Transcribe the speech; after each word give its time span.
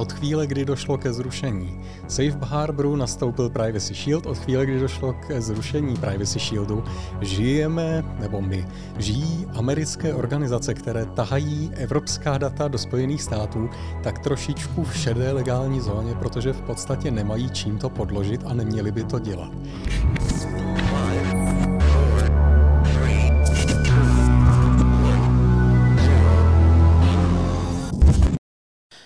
od 0.00 0.12
chvíle, 0.12 0.46
kdy 0.46 0.64
došlo 0.64 0.98
ke 0.98 1.12
zrušení 1.12 1.80
Safe 2.08 2.38
Harboru, 2.42 2.96
nastoupil 2.96 3.50
Privacy 3.50 3.94
Shield. 3.94 4.26
Od 4.26 4.38
chvíle, 4.38 4.66
kdy 4.66 4.80
došlo 4.80 5.12
ke 5.12 5.40
zrušení 5.40 5.96
Privacy 5.96 6.38
Shieldu, 6.38 6.84
žijeme, 7.20 8.04
nebo 8.20 8.40
my, 8.40 8.66
žijí 8.98 9.46
americké 9.54 10.14
organizace, 10.14 10.74
které 10.74 11.04
tahají 11.06 11.70
evropská 11.74 12.38
data 12.38 12.68
do 12.68 12.78
Spojených 12.78 13.22
států, 13.22 13.70
tak 14.02 14.18
trošičku 14.18 14.84
v 14.84 14.96
šedé 14.96 15.32
legální 15.32 15.80
zóně, 15.80 16.14
protože 16.14 16.52
v 16.52 16.60
podstatě 16.60 17.10
nemají 17.10 17.50
čím 17.50 17.78
to 17.78 17.90
podložit 17.90 18.40
a 18.44 18.54
neměli 18.54 18.92
by 18.92 19.04
to 19.04 19.18
dělat. 19.18 19.52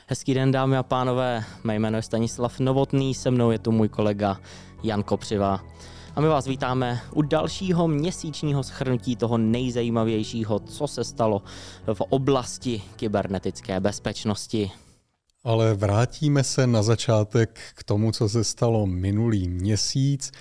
Hezký 0.06 0.34
den, 0.34 0.52
dámy 0.52 0.76
a 0.76 0.82
pánové. 0.82 1.44
Mé 1.64 1.74
jméno 1.74 1.98
je 1.98 2.02
Stanislav 2.02 2.60
Novotný, 2.60 3.14
se 3.14 3.30
mnou 3.30 3.50
je 3.50 3.58
tu 3.58 3.72
můj 3.72 3.88
kolega 3.88 4.40
Jan 4.82 5.02
Kopřiva. 5.02 5.64
A 6.16 6.20
my 6.20 6.28
vás 6.28 6.46
vítáme 6.46 7.00
u 7.12 7.22
dalšího 7.22 7.88
měsíčního 7.88 8.62
schrnutí 8.62 9.16
toho 9.16 9.38
nejzajímavějšího, 9.38 10.58
co 10.58 10.86
se 10.86 11.04
stalo 11.04 11.42
v 11.94 12.00
oblasti 12.00 12.82
kybernetické 12.96 13.80
bezpečnosti. 13.80 14.70
Ale 15.44 15.74
vrátíme 15.74 16.44
se 16.44 16.66
na 16.66 16.82
začátek 16.82 17.60
k 17.74 17.84
tomu, 17.84 18.12
co 18.12 18.28
se 18.28 18.44
stalo 18.44 18.86
minulý 18.86 19.48
měsíc 19.48 20.32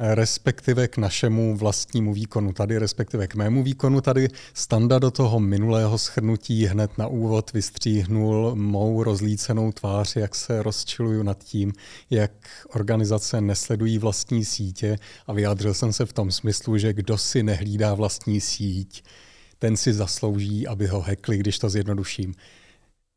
respektive 0.00 0.88
k 0.88 0.96
našemu 0.96 1.56
vlastnímu 1.56 2.14
výkonu 2.14 2.52
tady, 2.52 2.78
respektive 2.78 3.26
k 3.26 3.34
mému 3.34 3.62
výkonu 3.62 4.00
tady. 4.00 4.28
Standa 4.54 4.98
do 4.98 5.10
toho 5.10 5.40
minulého 5.40 5.98
schrnutí 5.98 6.66
hned 6.66 6.98
na 6.98 7.06
úvod 7.06 7.52
vystříhnul 7.52 8.54
mou 8.54 9.02
rozlícenou 9.02 9.72
tvář, 9.72 10.16
jak 10.16 10.34
se 10.34 10.62
rozčiluju 10.62 11.22
nad 11.22 11.44
tím, 11.44 11.72
jak 12.10 12.32
organizace 12.68 13.40
nesledují 13.40 13.98
vlastní 13.98 14.44
sítě 14.44 14.98
a 15.26 15.32
vyjádřil 15.32 15.74
jsem 15.74 15.92
se 15.92 16.06
v 16.06 16.12
tom 16.12 16.30
smyslu, 16.30 16.78
že 16.78 16.92
kdo 16.92 17.18
si 17.18 17.42
nehlídá 17.42 17.94
vlastní 17.94 18.40
síť, 18.40 19.04
ten 19.58 19.76
si 19.76 19.92
zaslouží, 19.92 20.66
aby 20.66 20.86
ho 20.86 21.00
hekli, 21.00 21.38
když 21.38 21.58
to 21.58 21.70
zjednoduším. 21.70 22.34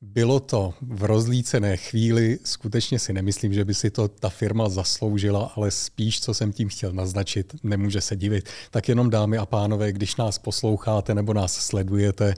Bylo 0.06 0.40
to 0.40 0.74
v 0.82 1.04
rozlícené 1.04 1.78
chvíli, 1.78 2.40
skutečně 2.44 3.00
si 3.00 3.14
nemyslím, 3.14 3.54
že 3.54 3.66
by 3.66 3.74
si 3.74 3.92
to 3.92 4.08
ta 4.08 4.30
firma 4.30 4.70
zasloužila, 4.70 5.54
ale 5.56 5.72
spíš, 5.72 6.22
co 6.22 6.34
jsem 6.34 6.54
tím 6.54 6.70
chtěl 6.70 6.94
naznačit, 6.94 7.56
nemůže 7.64 8.02
se 8.02 8.16
divit. 8.16 8.50
Tak 8.72 8.90
jenom 8.90 9.10
dámy 9.10 9.38
a 9.38 9.46
pánové, 9.46 9.92
když 9.92 10.16
nás 10.16 10.38
posloucháte 10.38 11.16
nebo 11.16 11.34
nás 11.34 11.54
sledujete, 11.54 12.34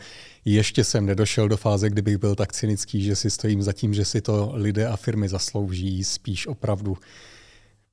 ještě 0.45 0.83
jsem 0.83 1.05
nedošel 1.05 1.47
do 1.47 1.57
fáze, 1.57 1.89
kdybych 1.89 2.17
byl 2.17 2.35
tak 2.35 2.53
cynický, 2.53 3.03
že 3.03 3.16
si 3.16 3.30
stojím 3.30 3.63
za 3.63 3.73
tím, 3.73 3.94
že 3.94 4.05
si 4.05 4.22
to 4.22 4.52
lidé 4.53 4.88
a 4.88 4.97
firmy 4.97 5.29
zaslouží, 5.29 6.03
spíš 6.03 6.47
opravdu. 6.47 6.97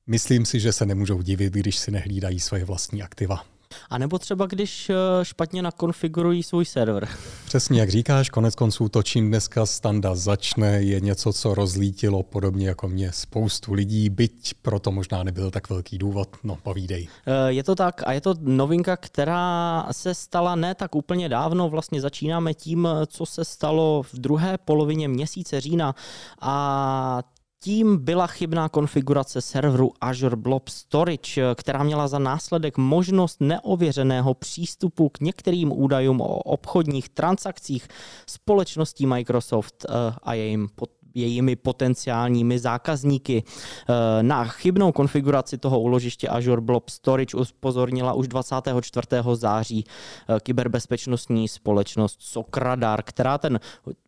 Myslím 0.07 0.45
si, 0.45 0.59
že 0.59 0.73
se 0.73 0.85
nemůžou 0.85 1.21
divit, 1.21 1.53
když 1.53 1.77
si 1.77 1.91
nehlídají 1.91 2.39
svoje 2.39 2.65
vlastní 2.65 3.03
aktiva. 3.03 3.52
A 3.89 3.97
nebo 3.97 4.19
třeba, 4.19 4.45
když 4.45 4.89
eh, 4.89 4.95
špatně 5.23 5.61
nakonfigurují 5.61 6.43
svůj 6.43 6.65
server. 6.65 7.07
Přesně 7.45 7.79
jak 7.79 7.89
říkáš, 7.89 8.29
konec 8.29 8.55
konců 8.55 8.89
to, 8.89 9.03
čím 9.03 9.27
dneska 9.27 9.65
standa 9.65 10.15
začne, 10.15 10.81
je 10.81 10.99
něco, 10.99 11.33
co 11.33 11.53
rozlítilo 11.53 12.23
podobně 12.23 12.67
jako 12.67 12.87
mě 12.87 13.11
spoustu 13.11 13.73
lidí, 13.73 14.09
byť 14.09 14.53
proto 14.61 14.91
možná 14.91 15.23
nebyl 15.23 15.51
tak 15.51 15.69
velký 15.69 15.97
důvod. 15.97 16.29
No, 16.43 16.57
povídej. 16.63 17.07
Eh, 17.25 17.51
je 17.51 17.63
to 17.63 17.75
tak 17.75 18.01
a 18.05 18.13
je 18.13 18.21
to 18.21 18.35
novinka, 18.39 18.97
která 18.97 19.87
se 19.91 20.13
stala 20.13 20.55
ne 20.55 20.75
tak 20.75 20.95
úplně 20.95 21.29
dávno. 21.29 21.69
Vlastně 21.69 22.01
začínáme 22.01 22.53
tím, 22.53 22.87
co 23.07 23.25
se 23.25 23.45
stalo 23.45 24.03
v 24.03 24.19
druhé 24.19 24.57
polovině 24.57 25.07
měsíce 25.07 25.61
října 25.61 25.95
a 26.41 27.23
tím 27.63 27.97
byla 27.97 28.27
chybná 28.27 28.69
konfigurace 28.69 29.41
serveru 29.41 29.91
Azure 30.01 30.35
Blob 30.35 30.69
Storage, 30.69 31.55
která 31.55 31.83
měla 31.83 32.07
za 32.07 32.19
následek 32.19 32.77
možnost 32.77 33.41
neověřeného 33.41 34.33
přístupu 34.33 35.09
k 35.09 35.19
některým 35.19 35.71
údajům 35.71 36.21
o 36.21 36.37
obchodních 36.37 37.09
transakcích 37.09 37.87
společností 38.27 39.05
Microsoft 39.05 39.85
eh, 39.89 39.93
a 40.23 40.33
jejím 40.33 40.69
jejími 41.15 41.55
potenciálními 41.55 42.59
zákazníky. 42.59 43.43
Eh, 43.43 44.23
na 44.23 44.43
chybnou 44.43 44.91
konfiguraci 44.91 45.57
toho 45.57 45.79
úložiště 45.79 46.27
Azure 46.27 46.61
Blob 46.61 46.89
Storage 46.89 47.37
upozornila 47.37 48.13
už 48.13 48.27
24. 48.27 49.07
září 49.33 49.85
eh, 49.85 50.39
kyberbezpečnostní 50.43 51.47
společnost 51.47 52.17
Sokradar, 52.21 53.03
která 53.03 53.37
ten 53.37 53.59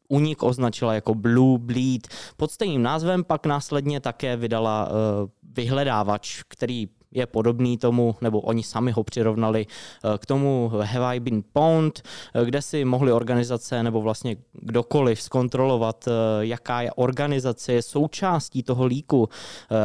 unik 0.07 0.43
označila 0.43 0.93
jako 0.93 1.13
Blue 1.15 1.59
Bleed. 1.59 2.07
Pod 2.37 2.51
stejným 2.51 2.83
názvem 2.83 3.23
pak 3.23 3.45
následně 3.45 3.99
také 3.99 4.37
vydala 4.37 4.89
uh, 4.89 4.95
vyhledávač, 5.55 6.43
který 6.47 6.87
je 7.11 7.25
podobný 7.25 7.77
tomu, 7.77 8.15
nebo 8.21 8.41
oni 8.41 8.63
sami 8.63 8.91
ho 8.91 9.03
přirovnali 9.03 9.65
uh, 9.65 10.17
k 10.17 10.25
tomu 10.25 10.71
Have 10.83 11.05
I 11.15 11.19
Been 11.19 11.43
Pwned, 11.53 12.01
uh, 12.35 12.41
kde 12.41 12.61
si 12.61 12.85
mohli 12.85 13.11
organizace 13.11 13.83
nebo 13.83 14.01
vlastně 14.01 14.35
kdokoliv 14.53 15.21
zkontrolovat, 15.21 16.07
jaká 16.39 16.81
je 16.81 16.91
organizace, 16.91 17.73
je 17.73 17.81
součástí 17.81 18.63
toho 18.63 18.85
líku. 18.85 19.29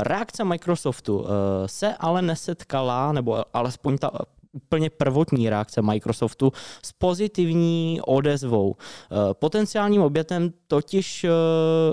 Reakce 0.02 0.44
Microsoftu 0.44 1.26
se 1.66 1.94
ale 1.98 2.22
nesetkala, 2.22 3.12
nebo 3.12 3.44
alespoň 3.52 3.98
ta 3.98 4.10
úplně 4.52 4.90
prvotní 4.90 5.50
reakce 5.50 5.82
Microsoftu 5.82 6.52
s 6.82 6.92
pozitivní 6.92 8.00
odezvou. 8.06 8.76
Eh, 8.76 9.34
potenciálním 9.34 10.02
obětem 10.02 10.52
totiž 10.66 11.24
eh, 11.24 11.30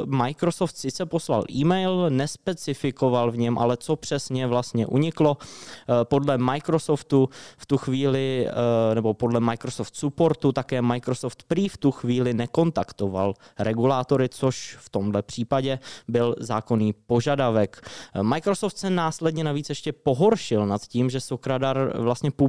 Microsoft 0.05 0.77
sice 0.77 1.05
poslal 1.05 1.43
e-mail, 1.51 2.09
nespecifikoval 2.09 3.31
v 3.31 3.37
něm, 3.37 3.57
ale 3.57 3.77
co 3.77 3.95
přesně 3.95 4.47
vlastně 4.47 4.87
uniklo. 4.87 5.37
Eh, 5.41 5.93
podle 6.03 6.37
Microsoftu 6.37 7.29
v 7.57 7.65
tu 7.65 7.77
chvíli, 7.77 8.47
nebo 8.93 9.13
podle 9.13 9.39
Microsoft 9.39 9.95
supportu, 9.95 10.51
také 10.51 10.81
Microsoft 10.81 11.43
prý 11.43 11.69
v 11.69 11.77
tu 11.77 11.91
chvíli 11.91 12.33
nekontaktoval 12.33 13.33
regulátory, 13.59 14.29
což 14.29 14.77
v 14.79 14.89
tomhle 14.89 15.21
případě 15.21 15.79
byl 16.07 16.35
zákonný 16.39 16.93
požadavek. 16.93 17.81
Microsoft 18.21 18.77
se 18.77 18.89
následně 18.89 19.43
navíc 19.43 19.69
ještě 19.69 19.93
pohoršil 19.93 20.65
nad 20.65 20.81
tím, 20.81 21.09
že 21.09 21.19
Sokradar 21.19 21.93
vlastně 21.97 22.31
publikoval 22.31 22.46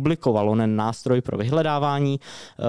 onen 0.48 0.76
nástroj 0.76 1.20
pro 1.20 1.38
vyhledávání 1.38 2.20
eh, 2.20 2.64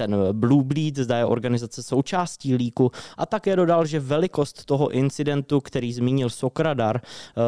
ten 0.00 0.16
Blue 0.32 0.64
Bleed, 0.64 0.96
zda 0.96 1.18
je 1.18 1.24
organizace 1.24 1.82
součástí 1.82 2.54
líku 2.54 2.90
a 3.16 3.26
také 3.26 3.56
dodal, 3.56 3.86
že 3.86 4.00
velikost 4.00 4.64
toho 4.64 4.88
incidentu, 4.88 5.60
který 5.60 5.92
zmínil 5.92 6.30
Sokradar, 6.30 7.00
uh, 7.36 7.42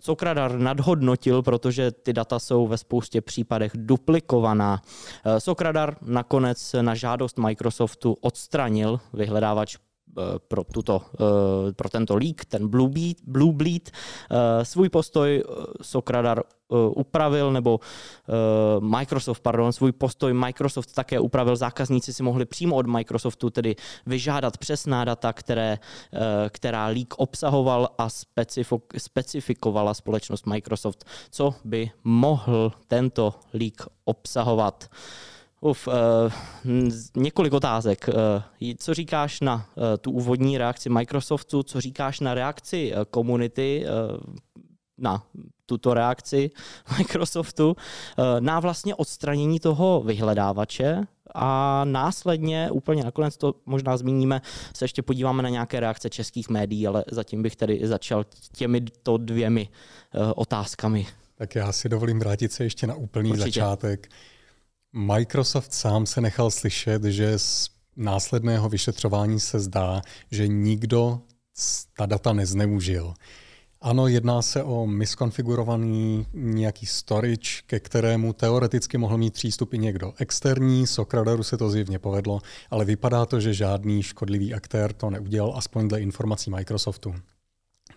Sokradar 0.00 0.58
nadhodnotil, 0.58 1.42
protože 1.42 1.90
ty 1.90 2.12
data 2.12 2.38
jsou 2.38 2.66
ve 2.66 2.78
spoustě 2.78 3.20
případech 3.20 3.72
duplikovaná. 3.74 4.80
Uh, 4.80 5.38
Sokradar 5.38 5.96
nakonec 6.02 6.76
na 6.80 6.94
žádost 6.94 7.38
Microsoftu 7.38 8.16
odstranil 8.20 9.00
vyhledávač 9.12 9.76
Eh, 9.76 9.87
pro, 10.48 10.64
tuto, 10.64 11.02
eh, 11.14 11.72
pro 11.72 11.88
tento 11.88 12.16
leak, 12.16 12.44
ten 12.44 12.68
Blue 12.68 12.88
Bleed, 12.88 13.16
Blue 13.26 13.52
Bleed 13.52 13.90
eh, 13.90 14.64
svůj 14.64 14.88
postoj 14.88 15.44
Sokradar 15.82 16.42
upravil, 16.94 17.52
nebo 17.52 17.80
Microsoft, 18.80 19.40
pardon, 19.40 19.72
svůj 19.72 19.92
postoj 19.92 20.32
Microsoft 20.32 20.94
také 20.94 21.20
upravil. 21.20 21.56
Zákazníci 21.56 22.12
si 22.12 22.22
mohli 22.22 22.44
přímo 22.44 22.76
od 22.76 22.86
Microsoftu 22.86 23.50
tedy 23.50 23.76
vyžádat 24.06 24.58
přesná 24.58 25.04
data, 25.04 25.32
které, 25.32 25.78
která 26.48 26.86
leak 26.86 27.14
obsahoval 27.16 27.88
a 27.98 28.08
specifikovala 28.98 29.94
společnost 29.94 30.46
Microsoft, 30.46 31.04
co 31.30 31.54
by 31.64 31.90
mohl 32.04 32.72
tento 32.86 33.34
leak 33.52 33.86
obsahovat. 34.04 34.90
Uf, 35.60 35.88
uh, 35.88 35.94
několik 37.16 37.52
otázek. 37.52 38.08
Uh, 38.08 38.72
co 38.78 38.94
říkáš 38.94 39.40
na 39.40 39.54
uh, 39.54 39.84
tu 40.00 40.10
úvodní 40.10 40.58
reakci 40.58 40.88
Microsoftu, 40.88 41.62
co 41.62 41.80
říkáš 41.80 42.20
na 42.20 42.34
reakci 42.34 42.92
komunity, 43.10 43.84
uh, 43.84 44.34
na 44.98 45.22
tuto 45.66 45.94
reakci 45.94 46.50
Microsoftu, 46.98 47.68
uh, 47.68 47.74
na 48.40 48.60
vlastně 48.60 48.94
odstranění 48.94 49.60
toho 49.60 50.02
vyhledávače 50.06 51.06
a 51.34 51.84
následně, 51.84 52.70
úplně 52.70 53.04
nakonec 53.04 53.36
to 53.36 53.54
možná 53.66 53.96
zmíníme, 53.96 54.40
se 54.74 54.84
ještě 54.84 55.02
podíváme 55.02 55.42
na 55.42 55.48
nějaké 55.48 55.80
reakce 55.80 56.10
českých 56.10 56.48
médií, 56.48 56.86
ale 56.86 57.04
zatím 57.10 57.42
bych 57.42 57.56
tedy 57.56 57.80
začal 57.82 58.24
těmito 58.52 59.16
dvěmi 59.16 59.68
uh, 60.14 60.32
otázkami. 60.36 61.06
Tak 61.34 61.54
já 61.54 61.72
si 61.72 61.88
dovolím 61.88 62.18
vrátit 62.18 62.52
se 62.52 62.64
ještě 62.64 62.86
na 62.86 62.94
úplný 62.94 63.30
Určitě. 63.30 63.50
začátek. 63.50 64.08
Microsoft 64.92 65.72
sám 65.72 66.06
se 66.06 66.20
nechal 66.20 66.50
slyšet, 66.50 67.04
že 67.04 67.38
z 67.38 67.70
následného 67.96 68.68
vyšetřování 68.68 69.40
se 69.40 69.60
zdá, 69.60 70.02
že 70.30 70.48
nikdo 70.48 71.20
ta 71.96 72.06
data 72.06 72.32
nezneužil. 72.32 73.14
Ano, 73.80 74.06
jedná 74.06 74.42
se 74.42 74.62
o 74.62 74.86
miskonfigurovaný 74.86 76.26
nějaký 76.32 76.86
storage, 76.86 77.50
ke 77.66 77.80
kterému 77.80 78.32
teoreticky 78.32 78.98
mohl 78.98 79.18
mít 79.18 79.34
přístup 79.34 79.74
i 79.74 79.78
někdo 79.78 80.12
externí. 80.18 80.86
Sokradaru 80.86 81.42
se 81.42 81.56
to 81.56 81.70
zjevně 81.70 81.98
povedlo, 81.98 82.40
ale 82.70 82.84
vypadá 82.84 83.26
to, 83.26 83.40
že 83.40 83.54
žádný 83.54 84.02
škodlivý 84.02 84.54
aktér 84.54 84.92
to 84.92 85.10
neudělal, 85.10 85.52
aspoň 85.56 85.88
dle 85.88 86.00
informací 86.00 86.50
Microsoftu. 86.50 87.14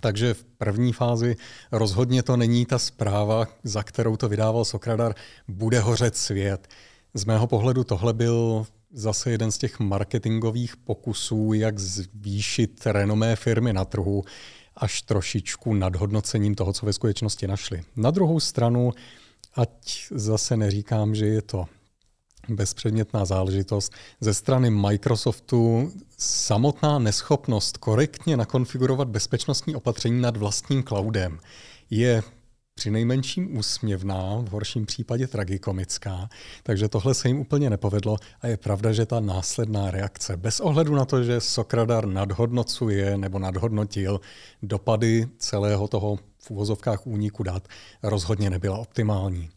Takže 0.02 0.34
v 0.34 0.44
první 0.44 0.94
fázi 0.94 1.36
rozhodně 1.72 2.24
to 2.24 2.38
není 2.38 2.66
ta 2.66 2.80
zpráva, 2.80 3.48
za 3.64 3.84
kterou 3.84 4.18
to 4.18 4.30
vydával 4.30 4.66
Sokradar, 4.66 5.16
bude 5.48 5.80
hořet 5.80 6.18
svět. 6.18 6.68
Z 7.14 7.26
mého 7.26 7.48
pohledu 7.48 7.84
tohle 7.84 8.14
byl 8.14 8.66
zase 8.94 9.32
jeden 9.32 9.52
z 9.52 9.58
těch 9.58 9.80
marketingových 9.80 10.78
pokusů, 10.78 11.54
jak 11.54 11.80
zvýšit 11.80 12.86
renomé 12.86 13.36
firmy 13.36 13.74
na 13.74 13.86
trhu 13.86 14.24
až 14.76 15.02
trošičku 15.02 15.74
nadhodnocením 15.74 16.56
toho, 16.56 16.74
co 16.74 16.86
ve 16.86 16.94
skutečnosti 16.94 17.48
našli. 17.48 17.84
Na 17.96 18.12
druhou 18.12 18.40
stranu, 18.40 18.92
ať 19.56 20.08
zase 20.12 20.58
neříkám, 20.58 21.16
že 21.16 21.26
je 21.26 21.42
to 21.42 21.66
bezpředmětná 22.50 23.26
záležitost. 23.26 23.94
Ze 24.20 24.34
strany 24.34 24.70
Microsoftu 24.70 25.92
samotná 26.18 27.00
neschopnost 27.00 27.78
korektně 27.78 28.38
nakonfigurovat 28.38 29.08
bezpečnostní 29.08 29.76
opatření 29.76 30.22
nad 30.22 30.38
vlastním 30.38 30.84
cloudem 30.84 31.40
je 31.90 32.24
při 32.76 32.92
nejmenším 32.92 33.58
úsměvná, 33.58 34.36
v 34.36 34.50
horším 34.50 34.86
případě 34.86 35.28
tragikomická, 35.28 36.30
takže 36.64 36.88
tohle 36.88 37.14
se 37.14 37.28
jim 37.28 37.40
úplně 37.40 37.70
nepovedlo 37.70 38.18
a 38.42 38.48
je 38.48 38.58
pravda, 38.58 38.94
že 38.94 39.06
ta 39.06 39.20
následná 39.20 39.92
reakce, 39.92 40.38
bez 40.38 40.60
ohledu 40.60 40.96
na 40.96 41.06
to, 41.06 41.24
že 41.24 41.42
Sokradar 41.42 42.06
nadhodnocuje 42.06 43.18
nebo 43.18 43.40
nadhodnotil 43.40 44.22
dopady 44.64 45.28
celého 45.38 45.88
toho 45.88 46.20
v 46.40 46.52
úvozovkách 46.52 47.08
úniku 47.08 47.44
dat, 47.44 47.68
rozhodně 48.04 48.50
nebyla 48.50 48.78
optimální. 48.78 49.50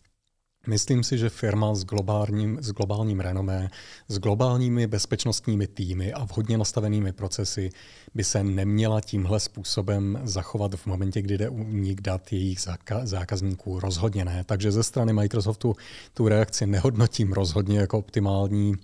Myslím 0.67 1.05
si, 1.05 1.19
že 1.19 1.29
firma 1.29 1.75
s 1.75 1.85
globálním, 1.85 2.59
s 2.63 2.73
globálním 2.73 3.21
renomé, 3.21 3.71
s 4.09 4.19
globálními 4.19 4.87
bezpečnostními 4.87 5.67
týmy 5.67 6.13
a 6.13 6.25
vhodně 6.25 6.59
nastavenými 6.59 7.13
procesy 7.13 7.71
by 8.15 8.25
se 8.25 8.45
neměla 8.45 9.01
tímhle 9.01 9.41
způsobem 9.41 10.21
zachovat 10.25 10.75
v 10.75 10.87
momentě, 10.87 11.23
kdy 11.23 11.39
jde 11.39 11.49
únik 11.49 12.01
dat 12.01 12.33
jejich 12.33 12.59
zákazníků. 13.03 13.81
Rozhodně 13.81 14.25
ne. 14.25 14.45
Takže 14.45 14.73
ze 14.73 14.83
strany 14.83 15.13
Microsoftu 15.13 15.77
tu 16.15 16.29
reakci 16.29 16.67
nehodnotím 16.67 17.33
rozhodně 17.33 17.79
jako 17.79 17.99
optimální. 17.99 18.75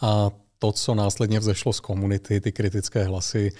A 0.00 0.30
to, 0.58 0.72
co 0.72 0.94
následně 0.94 1.40
vzešlo 1.40 1.72
z 1.72 1.80
komunity, 1.80 2.40
ty 2.40 2.52
kritické 2.52 3.04
hlasy, 3.04 3.52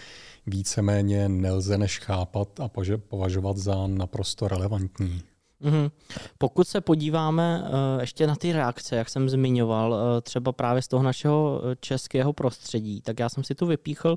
víceméně 0.47 1.29
nelze 1.29 1.79
než 1.79 1.99
chápat 1.99 2.61
a 2.61 2.71
považovat 3.09 3.57
za 3.57 3.87
naprosto 3.87 4.49
relevantní. 4.49 5.23
Mm-hmm. 5.63 5.91
Pokud 6.39 6.69
se 6.69 6.81
podíváme 6.81 7.63
uh, 7.63 8.01
ještě 8.01 8.27
na 8.27 8.37
ty 8.37 8.53
reakce, 8.53 8.97
jak 8.97 9.09
jsem 9.09 9.29
zmiňoval, 9.29 9.93
uh, 9.93 9.99
třeba 10.23 10.53
právě 10.53 10.83
z 10.83 10.89
toho 10.89 11.03
našeho 11.03 11.63
eh, 11.65 11.77
českého 11.81 12.33
prostředí, 12.33 13.01
tak 13.01 13.19
já 13.19 13.29
jsem 13.29 13.45
si 13.45 13.55
tu 13.55 13.67
vypíchl 13.67 14.17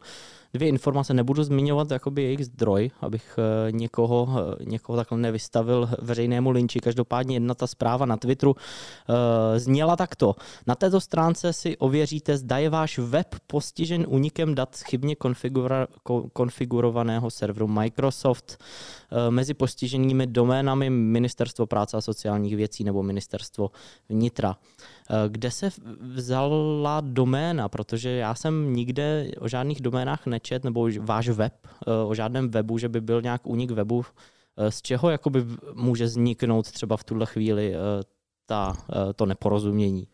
dvě 0.55 0.69
informace, 0.69 1.13
nebudu 1.13 1.43
zmiňovat 1.43 1.91
jakoby 1.91 2.23
jejich 2.23 2.45
zdroj, 2.45 2.91
abych 3.01 3.37
uh, 3.37 3.71
někoho, 3.71 4.23
uh, 4.23 4.65
někoho 4.67 4.95
takhle 4.95 5.17
nevystavil 5.17 5.89
veřejnému 6.01 6.51
linči. 6.51 6.79
Každopádně 6.79 7.35
jedna 7.35 7.53
ta 7.53 7.67
zpráva 7.67 8.05
na 8.05 8.17
Twitteru 8.17 8.51
uh, 8.51 9.15
zněla 9.57 9.95
takto. 9.95 10.35
Na 10.67 10.75
této 10.75 11.01
stránce 11.01 11.53
si 11.53 11.77
ověříte, 11.77 12.37
zda 12.37 12.57
je 12.57 12.69
váš 12.69 12.97
web 12.97 13.35
postižen 13.47 14.05
únikem 14.07 14.55
dat 14.55 14.75
chybně 14.75 15.15
konfigura- 15.15 15.87
konfigurovaného 16.33 17.31
serveru 17.31 17.67
Microsoft. 17.67 18.57
Mezi 19.29 19.53
postiženými 19.53 20.27
doménami 20.27 20.89
Ministerstvo 20.89 21.65
práce 21.65 21.97
a 21.97 22.01
sociálních 22.01 22.55
věcí 22.55 22.83
nebo 22.83 23.03
Ministerstvo 23.03 23.71
vnitra. 24.09 24.55
Eh, 25.09 25.29
kde 25.29 25.51
se 25.51 25.69
vzala 26.01 27.01
doména? 27.01 27.69
Protože 27.69 28.09
já 28.09 28.35
jsem 28.35 28.73
nikde 28.73 29.31
o 29.39 29.47
žádných 29.47 29.81
doménách 29.81 30.25
nečet, 30.45 30.63
nebo 30.63 30.89
váš 30.99 31.29
web, 31.29 31.53
eh, 31.65 31.91
o 32.05 32.15
žádném 32.15 32.49
webu, 32.49 32.77
že 32.77 32.89
by 32.89 33.01
byl 33.01 33.21
nějak 33.21 33.47
únik 33.47 33.71
webu. 33.71 34.05
Eh, 34.57 34.71
z 34.71 34.81
čeho 34.81 35.09
jakoby 35.09 35.45
může 35.73 36.05
vzniknout 36.05 36.71
třeba 36.71 36.97
v 36.97 37.03
tuhle 37.03 37.25
chvíli 37.25 37.73
ta, 38.45 38.77
to 39.15 39.25
neporozumění? 39.25 40.07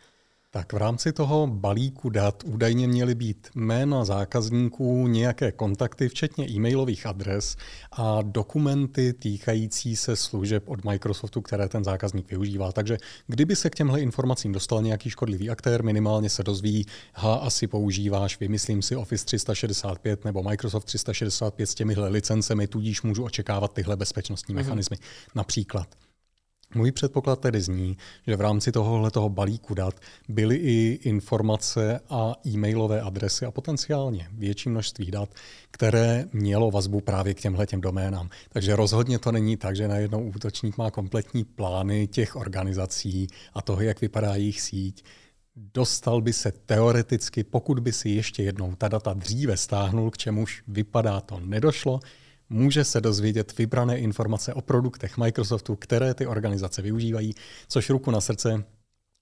Tak 0.53 0.74
v 0.74 0.77
rámci 0.77 1.13
toho 1.13 1.48
balíku 1.48 2.09
dat 2.09 2.44
údajně 2.44 2.88
měly 2.88 3.15
být 3.15 3.48
jména 3.56 4.06
zákazníků, 4.06 5.07
nějaké 5.07 5.51
kontakty, 5.51 6.09
včetně 6.09 6.50
e-mailových 6.50 7.06
adres 7.06 7.56
a 7.92 8.21
dokumenty 8.21 9.13
týkající 9.13 9.95
se 9.95 10.15
služeb 10.15 10.63
od 10.69 10.86
Microsoftu, 10.86 11.42
které 11.42 11.68
ten 11.68 11.83
zákazník 11.83 12.30
využívá. 12.30 12.71
Takže 12.71 12.98
kdyby 13.27 13.56
se 13.56 13.69
k 13.69 13.75
těmhle 13.75 14.01
informacím 14.01 14.51
dostal 14.51 14.81
nějaký 14.81 15.09
škodlivý 15.09 15.50
aktér, 15.50 15.83
minimálně 15.83 16.30
se 16.30 16.44
dozví, 16.44 16.86
ha, 17.13 17.33
asi 17.33 17.68
používáš, 17.68 18.39
vymyslím 18.39 18.81
si 18.81 18.95
Office 18.95 19.25
365 19.25 20.25
nebo 20.25 20.44
Microsoft 20.44 20.86
365 20.86 21.65
s 21.69 21.75
těmihle 21.75 22.09
licencemi, 22.09 22.68
tudíž 22.68 23.01
můžu 23.01 23.24
očekávat 23.24 23.74
tyhle 23.74 23.95
bezpečnostní 23.95 24.56
mm-hmm. 24.56 24.57
mechanismy. 24.57 24.98
Například. 25.36 26.11
Můj 26.76 26.92
předpoklad 26.92 27.40
tedy 27.40 27.62
zní, 27.62 27.98
že 28.28 28.36
v 28.36 28.42
rámci 28.42 28.72
tohohle 28.72 29.12
toho 29.12 29.30
balíku 29.30 29.74
dat 29.74 30.00
byly 30.30 30.56
i 30.56 31.00
informace 31.04 32.00
a 32.10 32.34
e-mailové 32.48 33.02
adresy 33.02 33.46
a 33.46 33.52
potenciálně 33.52 34.28
větší 34.32 34.70
množství 34.70 35.12
dat, 35.12 35.30
které 35.72 36.26
mělo 36.34 36.72
vazbu 36.72 37.02
právě 37.02 37.34
k 37.34 37.42
těmhle 37.42 37.68
těm 37.68 37.82
doménám. 37.82 38.30
Takže 38.50 38.76
rozhodně 38.76 39.20
to 39.20 39.32
není 39.32 39.58
tak, 39.58 39.76
že 39.76 39.88
najednou 39.88 40.30
útočník 40.30 40.78
má 40.78 40.92
kompletní 40.92 41.44
plány 41.44 42.08
těch 42.08 42.36
organizací 42.36 43.28
a 43.54 43.62
toho, 43.62 43.82
jak 43.82 44.02
vypadá 44.02 44.36
jejich 44.36 44.62
síť. 44.62 45.04
Dostal 45.56 46.22
by 46.22 46.34
se 46.34 46.52
teoreticky, 46.52 47.44
pokud 47.44 47.80
by 47.80 47.94
si 47.94 48.10
ještě 48.10 48.44
jednou 48.44 48.76
ta 48.76 48.88
data 48.88 49.14
dříve 49.14 49.58
stáhnul, 49.58 50.12
k 50.12 50.18
čemuž 50.18 50.64
vypadá 50.68 51.22
to 51.22 51.40
nedošlo, 51.40 52.00
může 52.51 52.83
se 52.83 53.01
dozvědět 53.01 53.57
vybrané 53.57 53.98
informace 53.98 54.53
o 54.53 54.62
produktech 54.62 55.18
Microsoftu, 55.18 55.75
které 55.75 56.13
ty 56.13 56.27
organizace 56.27 56.81
využívají, 56.81 57.33
což 57.68 57.89
ruku 57.89 58.12
na 58.12 58.21
srdce 58.21 58.63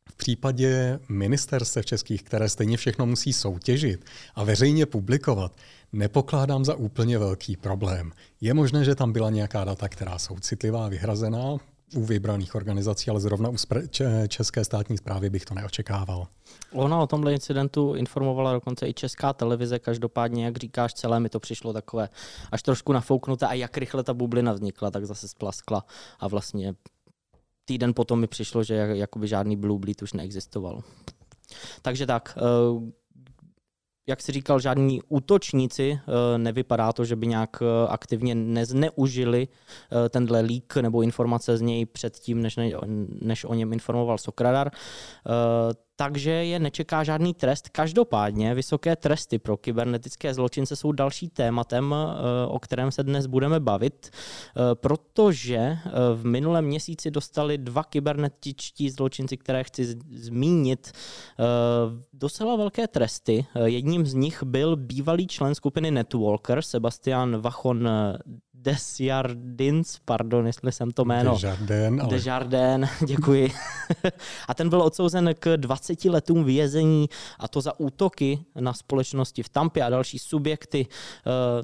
v 0.10 0.16
případě 0.16 1.00
ministerstev 1.10 1.86
českých, 1.86 2.24
které 2.24 2.50
stejně 2.50 2.78
všechno 2.78 3.06
musí 3.06 3.34
soutěžit 3.34 4.06
a 4.36 4.44
veřejně 4.44 4.86
publikovat, 4.86 5.56
nepokládám 5.94 6.66
za 6.66 6.76
úplně 6.76 7.18
velký 7.18 7.58
problém. 7.58 8.12
Je 8.42 8.54
možné, 8.54 8.86
že 8.86 8.96
tam 8.96 9.12
byla 9.12 9.30
nějaká 9.30 9.64
data, 9.64 9.90
která 9.90 10.18
jsou 10.18 10.40
citlivá, 10.40 10.90
vyhrazená, 10.90 11.58
u 11.96 12.04
vybraných 12.04 12.56
organizací, 12.56 13.10
ale 13.10 13.20
zrovna 13.20 13.50
u 13.50 13.56
České 14.28 14.66
státní 14.66 14.98
zprávy 14.98 15.30
bych 15.30 15.46
to 15.46 15.54
neočekával. 15.54 16.28
Ona 16.74 17.00
o 17.00 17.08
tomhle 17.08 17.34
incidentu 17.34 17.94
informovala 17.94 18.54
dokonce 18.54 18.88
i 18.88 18.94
česká 18.94 19.34
televize, 19.34 19.80
každopádně, 19.80 20.46
jak 20.46 20.58
říkáš, 20.58 20.94
celé 20.94 21.20
mi 21.20 21.30
to 21.30 21.40
přišlo 21.40 21.74
takové 21.74 22.10
až 22.52 22.62
trošku 22.62 22.94
nafouknuté 22.94 23.48
a 23.48 23.54
jak 23.54 23.78
rychle 23.78 24.04
ta 24.04 24.14
bublina 24.14 24.54
vznikla, 24.54 24.92
tak 24.92 25.06
zase 25.06 25.28
splaskla 25.28 25.86
a 26.20 26.28
vlastně 26.28 26.74
týden 27.66 27.94
potom 27.94 28.20
mi 28.20 28.28
přišlo, 28.28 28.64
že 28.64 28.76
jakoby 28.76 29.28
žádný 29.28 29.56
Blue 29.56 29.80
Bleed 29.80 30.02
už 30.02 30.14
neexistoval. 30.14 30.82
Takže 31.82 32.06
tak, 32.06 32.38
eh, 32.38 32.92
jak 34.10 34.22
si 34.22 34.32
říkal, 34.32 34.60
žádní 34.60 35.02
útočníci, 35.10 36.00
eh, 36.02 36.38
nevypadá 36.38 36.94
to, 36.94 37.06
že 37.06 37.16
by 37.16 37.28
nějak 37.28 37.50
eh, 37.62 37.88
aktivně 37.88 38.36
nezneužili 38.36 39.48
eh, 39.48 40.10
tenhle 40.10 40.42
lík 40.42 40.76
nebo 40.76 41.02
informace 41.02 41.58
z 41.58 41.62
něj 41.62 41.86
předtím, 41.86 42.42
než, 42.42 42.60
než 43.22 43.46
o 43.46 43.54
něm 43.54 43.74
informoval 43.74 44.18
Sokradar 44.18 44.72
takže 46.00 46.32
je 46.32 46.60
nečeká 46.60 47.04
žádný 47.04 47.34
trest. 47.34 47.70
Každopádně 47.70 48.56
vysoké 48.56 48.96
tresty 48.96 49.40
pro 49.40 49.58
kybernetické 49.58 50.34
zločince 50.34 50.76
jsou 50.76 50.92
další 50.92 51.30
tématem, 51.30 51.96
eh, 51.96 52.48
o 52.48 52.60
kterém 52.60 52.92
se 52.92 53.04
dnes 53.04 53.26
budeme 53.28 53.60
bavit, 53.60 54.10
eh, 54.10 54.76
protože 54.76 55.58
eh, 55.58 55.80
v 56.16 56.26
minulém 56.26 56.66
měsíci 56.66 57.12
dostali 57.12 57.58
dva 57.58 57.84
kybernetičtí 57.84 58.90
zločinci, 58.90 59.38
které 59.38 59.64
chci 59.64 59.86
zmínit, 60.12 60.92
docela 62.14 62.56
velké 62.56 62.88
tresty. 62.88 63.46
Jedním 63.66 64.06
z 64.06 64.14
nich 64.14 64.44
byl 64.44 64.76
bývalý 64.76 65.28
člen 65.28 65.56
skupiny 65.56 65.92
Netwalker, 65.92 66.62
Sebastian 66.62 67.42
Vachon 67.42 67.90
Desjardins, 68.62 70.00
pardon, 70.06 70.48
jestli 70.48 70.72
jsem 70.72 70.92
to 70.92 71.06
jméno. 71.06 71.32
Desjardins, 71.32 72.02
ale... 72.02 72.10
Desjardins, 72.10 72.90
děkuji. 73.06 73.52
a 74.48 74.54
ten 74.54 74.70
byl 74.70 74.82
odsouzen 74.82 75.36
k 75.40 75.58
20 75.58 76.06
letům 76.06 76.44
vězení 76.44 77.10
a 77.40 77.48
to 77.48 77.62
za 77.62 77.80
útoky 77.80 78.40
na 78.60 78.74
společnosti 78.74 79.44
v 79.44 79.50
Tampě 79.50 79.84
a 79.84 79.90
další 79.90 80.20
subjekty. 80.20 80.88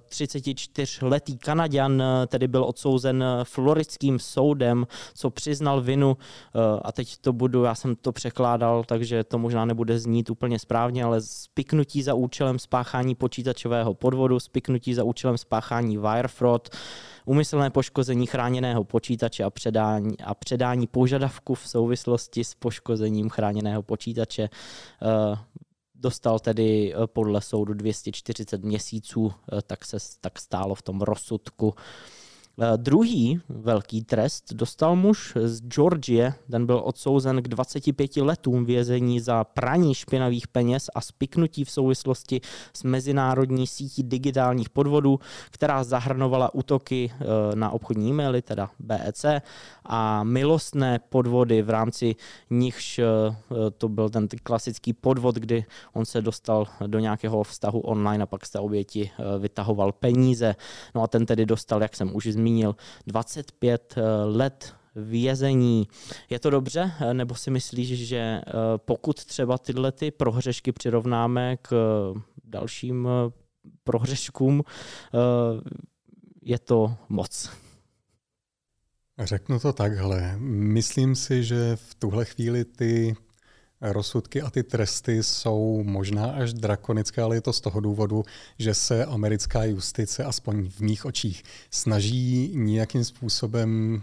34-letý 0.09 1.33
eh, 1.33 1.37
Kanaďan 1.37 2.01
eh, 2.01 2.27
tedy 2.27 2.47
byl 2.47 2.63
odsouzen 2.63 3.23
floridským 3.43 4.19
soudem, 4.19 4.87
co 5.15 5.29
přiznal 5.29 5.81
vinu 5.81 6.17
eh, 6.17 6.79
a 6.81 6.91
teď 6.91 7.17
to 7.17 7.33
budu, 7.33 7.63
já 7.63 7.75
jsem 7.75 7.95
to 7.95 8.11
překládal, 8.11 8.83
takže 8.83 9.23
to 9.23 9.37
možná 9.37 9.65
nebude 9.65 9.99
znít 9.99 10.29
úplně 10.29 10.59
správně, 10.59 11.03
ale 11.03 11.21
spiknutí 11.21 12.03
za 12.03 12.13
účelem 12.13 12.59
spáchání 12.59 13.15
počítačového 13.15 13.93
podvodu, 13.93 14.39
spiknutí 14.39 14.93
za 14.93 15.03
účelem 15.03 15.37
spáchání 15.37 15.97
wire 15.97 16.27
fraud, 16.27 16.69
umyslné 17.25 17.69
poškození 17.69 18.27
chráněného 18.27 18.83
počítače 18.83 19.43
a 19.43 19.49
předání, 19.49 20.19
a 20.23 20.33
předání 20.33 20.87
požadavku 20.87 21.55
v 21.55 21.67
souvislosti 21.67 22.43
s 22.43 22.53
poškozením 22.53 23.29
chráněného 23.29 23.83
počítače. 23.83 24.49
Dostal 25.95 26.39
tedy 26.39 26.93
podle 27.05 27.41
soudu 27.41 27.73
240 27.73 28.63
měsíců, 28.63 29.33
tak 29.67 29.85
se 29.85 29.97
tak 30.21 30.39
stálo 30.39 30.75
v 30.75 30.81
tom 30.81 31.01
rozsudku. 31.01 31.73
Eh, 32.61 32.77
druhý 32.77 33.41
velký 33.49 34.03
trest 34.03 34.53
dostal 34.53 34.95
muž 34.95 35.33
z 35.43 35.61
Georgie. 35.61 36.33
Ten 36.51 36.65
byl 36.65 36.81
odsouzen 36.83 37.43
k 37.43 37.47
25 37.47 38.17
letům 38.17 38.65
vězení 38.65 39.19
za 39.19 39.43
praní 39.43 39.93
špinavých 39.93 40.47
peněz 40.47 40.89
a 40.95 41.01
spiknutí 41.01 41.63
v 41.63 41.71
souvislosti 41.71 42.41
s 42.73 42.83
mezinárodní 42.83 43.67
sítí 43.67 44.03
digitálních 44.03 44.69
podvodů, 44.69 45.19
která 45.51 45.83
zahrnovala 45.83 46.55
útoky 46.55 47.11
eh, 47.13 47.55
na 47.55 47.69
obchodní 47.69 48.09
e-maily, 48.09 48.41
teda 48.41 48.69
BEC, 48.79 49.25
a 49.85 50.23
milostné 50.23 50.99
podvody, 51.09 51.61
v 51.61 51.69
rámci 51.69 52.15
nichž 52.49 52.99
eh, 52.99 53.05
to 53.77 53.89
byl 53.89 54.09
ten 54.09 54.27
klasický 54.43 54.93
podvod, 54.93 55.35
kdy 55.35 55.65
on 55.93 56.05
se 56.05 56.21
dostal 56.21 56.67
do 56.87 56.99
nějakého 56.99 57.43
vztahu 57.43 57.79
online 57.79 58.23
a 58.23 58.27
pak 58.27 58.45
z 58.45 58.49
té 58.49 58.59
oběti 58.59 59.11
vytahoval 59.39 59.91
peníze. 59.91 60.55
No 60.95 61.03
a 61.03 61.07
ten 61.07 61.25
tedy 61.25 61.45
dostal, 61.45 61.81
jak 61.81 61.95
jsem 61.95 62.15
už 62.15 62.27
zmínil, 62.27 62.44
zmínil, 62.45 62.75
25 63.07 63.93
eh, 63.97 64.01
let 64.23 64.75
vězení. 64.95 65.87
Je 66.29 66.39
to 66.39 66.49
dobře, 66.49 66.91
eh, 66.99 67.13
nebo 67.13 67.35
si 67.35 67.51
myslíš, 67.51 68.07
že 68.07 68.17
eh, 68.17 68.41
pokud 68.77 69.25
třeba 69.25 69.57
tyhle 69.57 69.91
ty 69.91 70.11
prohřešky 70.11 70.71
přirovnáme 70.71 71.57
k 71.61 71.73
dalším 72.43 73.07
prohřeškům, 73.83 74.63
je 76.41 76.59
to 76.59 76.95
moc? 77.09 77.49
Řeknu 79.19 79.59
to 79.59 79.73
takhle. 79.73 80.37
Myslím 80.39 81.15
si, 81.15 81.43
že 81.43 81.75
v 81.75 81.95
tuhle 81.95 82.25
chvíli 82.25 82.65
ty 82.65 83.15
rozsudky 83.81 84.41
a 84.41 84.49
ty 84.49 84.63
tresty 84.63 85.23
jsou 85.23 85.83
možná 85.83 86.25
až 86.25 86.53
drakonické, 86.53 87.21
ale 87.21 87.35
je 87.35 87.41
to 87.41 87.53
z 87.53 87.61
toho 87.61 87.79
důvodu, 87.79 88.23
že 88.59 88.73
se 88.73 89.05
americká 89.05 89.63
justice, 89.63 90.23
aspoň 90.23 90.69
v 90.69 90.79
mých 90.79 91.05
očích, 91.05 91.43
snaží 91.71 92.51
nějakým 92.53 93.03
způsobem 93.03 94.01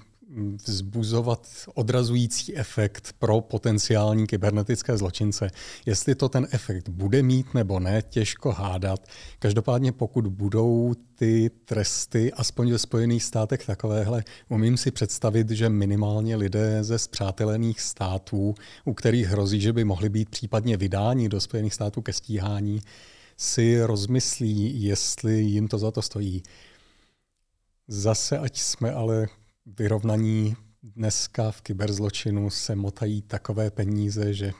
vzbuzovat 0.66 1.48
odrazující 1.74 2.56
efekt 2.56 3.14
pro 3.18 3.40
potenciální 3.40 4.26
kybernetické 4.26 4.96
zločince. 4.96 5.50
Jestli 5.86 6.14
to 6.14 6.28
ten 6.28 6.48
efekt 6.50 6.88
bude 6.88 7.22
mít 7.22 7.54
nebo 7.54 7.80
ne, 7.80 8.02
těžko 8.02 8.52
hádat. 8.52 9.06
Každopádně 9.38 9.92
pokud 9.92 10.26
budou 10.26 10.94
ty 11.14 11.50
tresty, 11.64 12.32
aspoň 12.32 12.72
ve 12.72 12.78
Spojených 12.78 13.24
státech 13.24 13.66
takovéhle, 13.66 14.24
umím 14.48 14.76
si 14.76 14.90
představit, 14.90 15.50
že 15.50 15.68
minimálně 15.68 16.36
lidé 16.36 16.84
ze 16.84 16.98
zpřátelených 16.98 17.80
států, 17.80 18.54
u 18.84 18.94
kterých 18.94 19.26
hrozí, 19.26 19.60
že 19.60 19.72
by 19.72 19.84
mohli 19.84 20.08
být 20.08 20.28
případně 20.28 20.76
vydáni 20.76 21.28
do 21.28 21.40
Spojených 21.40 21.74
států 21.74 22.02
ke 22.02 22.12
stíhání, 22.12 22.80
si 23.36 23.82
rozmyslí, 23.82 24.82
jestli 24.82 25.40
jim 25.40 25.68
to 25.68 25.78
za 25.78 25.90
to 25.90 26.02
stojí. 26.02 26.42
Zase, 27.88 28.38
ať 28.38 28.58
jsme 28.58 28.92
ale 28.92 29.28
vyrovnaní 29.66 30.56
dneska 30.82 31.50
v 31.50 31.60
kyberzločinu 31.60 32.50
se 32.50 32.76
motají 32.76 33.22
takové 33.22 33.70
peníze, 33.70 34.34
že 34.34 34.52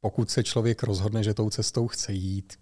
pokud 0.00 0.30
se 0.30 0.44
člověk 0.44 0.82
rozhodne, 0.82 1.22
že 1.22 1.34
tou 1.34 1.50
cestou 1.50 1.88
chce 1.88 2.12
jít, 2.12 2.52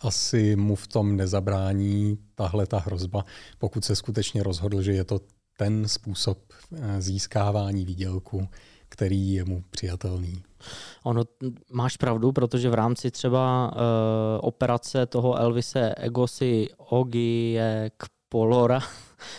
asi 0.00 0.56
mu 0.56 0.76
v 0.76 0.86
tom 0.86 1.16
nezabrání 1.16 2.18
tahle 2.34 2.66
ta 2.66 2.78
hrozba, 2.78 3.24
pokud 3.58 3.84
se 3.84 3.96
skutečně 3.96 4.42
rozhodl, 4.42 4.82
že 4.82 4.92
je 4.92 5.04
to 5.04 5.20
ten 5.58 5.88
způsob 5.88 6.38
eh, 6.76 7.02
získávání 7.02 7.84
výdělku, 7.84 8.48
který 8.88 9.32
je 9.32 9.44
mu 9.44 9.64
přijatelný. 9.70 10.42
Ono, 11.04 11.22
máš 11.72 11.96
pravdu, 11.96 12.32
protože 12.32 12.70
v 12.70 12.74
rámci 12.74 13.10
třeba 13.10 13.72
uh, 13.72 13.80
operace 14.40 15.06
toho 15.06 15.36
Elvise 15.36 15.94
Egosi 15.94 16.68
Ogiek 16.76 18.04
Polora 18.28 18.80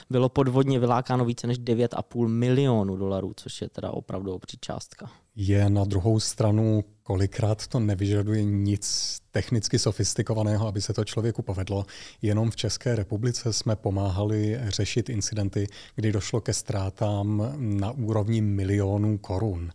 bylo 0.09 0.29
podvodně 0.29 0.79
vylákáno 0.79 1.25
více 1.25 1.47
než 1.47 1.59
9,5 1.59 2.27
milionů 2.27 2.95
dolarů, 2.95 3.33
což 3.35 3.61
je 3.61 3.69
teda 3.69 3.91
opravdu 3.91 4.33
obří 4.33 4.57
částka. 4.61 5.09
Je 5.35 5.69
na 5.69 5.83
druhou 5.83 6.19
stranu, 6.19 6.83
kolikrát 7.03 7.67
to 7.67 7.79
nevyžaduje 7.79 8.43
nic 8.43 9.17
technicky 9.31 9.79
sofistikovaného, 9.79 10.67
aby 10.67 10.81
se 10.81 10.93
to 10.93 11.03
člověku 11.03 11.41
povedlo. 11.41 11.85
Jenom 12.21 12.51
v 12.51 12.55
České 12.55 12.95
republice 12.95 13.53
jsme 13.53 13.75
pomáhali 13.75 14.59
řešit 14.67 15.09
incidenty, 15.09 15.67
kdy 15.95 16.11
došlo 16.11 16.41
ke 16.41 16.53
ztrátám 16.53 17.53
na 17.57 17.91
úrovni 17.91 18.41
milionů 18.41 19.17
korun. 19.17 19.71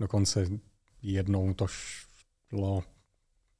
Dokonce 0.00 0.46
jednou 1.02 1.54
to 1.54 1.66
šlo 1.66 2.82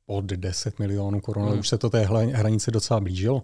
pod 0.06 0.24
10 0.24 0.78
milionů 0.78 1.20
korun, 1.20 1.48
hmm. 1.48 1.58
už 1.58 1.68
se 1.68 1.78
to 1.78 1.90
té 1.90 2.04
hranici 2.32 2.70
docela 2.70 3.00
blížilo. 3.00 3.42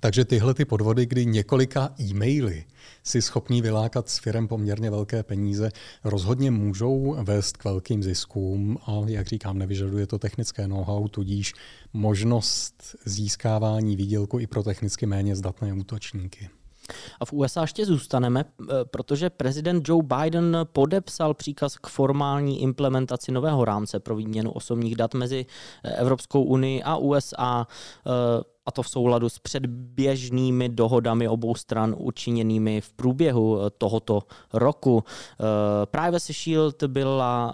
Takže 0.00 0.24
tyhle 0.24 0.54
ty 0.54 0.64
podvody, 0.64 1.06
kdy 1.06 1.26
několika 1.26 1.94
e-maily 2.00 2.64
si 3.02 3.22
schopní 3.22 3.62
vylákat 3.62 4.08
s 4.08 4.18
firem 4.18 4.48
poměrně 4.48 4.90
velké 4.90 5.22
peníze, 5.22 5.70
rozhodně 6.04 6.50
můžou 6.50 7.16
vést 7.22 7.56
k 7.56 7.64
velkým 7.64 8.02
ziskům 8.02 8.78
a, 8.86 8.92
jak 9.06 9.26
říkám, 9.26 9.58
nevyžaduje 9.58 10.06
to 10.06 10.18
technické 10.18 10.68
know-how, 10.68 11.08
tudíž 11.08 11.54
možnost 11.92 12.96
získávání 13.04 13.96
výdělku 13.96 14.38
i 14.38 14.46
pro 14.46 14.62
technicky 14.62 15.06
méně 15.06 15.36
zdatné 15.36 15.72
útočníky. 15.72 16.48
A 17.20 17.24
v 17.24 17.32
USA 17.32 17.60
ještě 17.60 17.86
zůstaneme, 17.86 18.44
eh, 18.44 18.64
protože 18.84 19.30
prezident 19.30 19.88
Joe 19.88 20.02
Biden 20.02 20.58
podepsal 20.72 21.34
příkaz 21.34 21.76
k 21.76 21.86
formální 21.86 22.62
implementaci 22.62 23.32
nového 23.32 23.64
rámce 23.64 24.00
pro 24.00 24.16
výměnu 24.16 24.50
osobních 24.50 24.96
dat 24.96 25.14
mezi 25.14 25.46
eh, 25.84 25.96
Evropskou 25.96 26.42
unii 26.42 26.82
a 26.82 26.96
USA 26.96 27.66
eh, 28.06 28.10
a 28.66 28.70
to 28.70 28.82
v 28.82 28.88
souladu 28.88 29.28
s 29.28 29.38
předběžnými 29.38 30.68
dohodami 30.68 31.28
obou 31.28 31.54
stran 31.54 31.94
učiněnými 31.98 32.80
v 32.80 32.92
průběhu 32.92 33.58
tohoto 33.78 34.22
roku. 34.52 35.04
Privacy 35.90 36.32
Shield 36.32 36.82
byla 36.82 37.52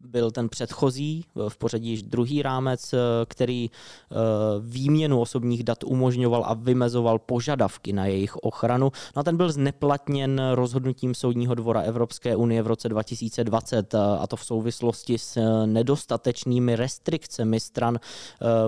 byl 0.00 0.30
ten 0.30 0.48
předchozí, 0.48 1.24
v 1.48 1.58
pořadí 1.58 1.90
již 1.90 2.02
druhý 2.02 2.42
rámec, 2.42 2.92
eh, 2.92 2.98
který 3.28 3.70
eh, 3.70 4.14
výměnu 4.60 5.20
osobních 5.20 5.64
dat 5.64 5.84
umožňoval 5.84 6.44
a 6.46 6.54
vymezoval 6.54 7.18
požadavky 7.18 7.92
na 7.92 8.06
jejich 8.06 8.36
ochranu. 8.36 8.92
No 9.16 9.20
a 9.20 9.22
ten 9.22 9.36
byl 9.36 9.52
zneplatněn 9.52 10.42
rozhodnutím 10.54 11.14
Soudního 11.14 11.54
dvora 11.54 11.80
Evropské 11.80 12.36
unie 12.36 12.62
v 12.62 12.66
roce 12.66 12.88
2020 12.88 13.94
eh, 13.94 13.98
a 14.20 14.26
to 14.26 14.36
v 14.36 14.44
souvislosti 14.44 15.18
s 15.18 15.40
nedostatečnými 15.66 16.76
restrikcemi 16.76 17.60
stran 17.60 17.98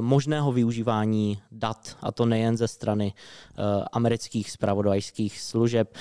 možného 0.00 0.52
využívání 0.52 1.38
dat, 1.52 1.96
a 2.02 2.12
to 2.12 2.26
nejen 2.26 2.56
ze 2.56 2.68
strany 2.68 3.12
amerických 3.92 4.50
spravodajských 4.50 5.40
služeb. 5.40 5.96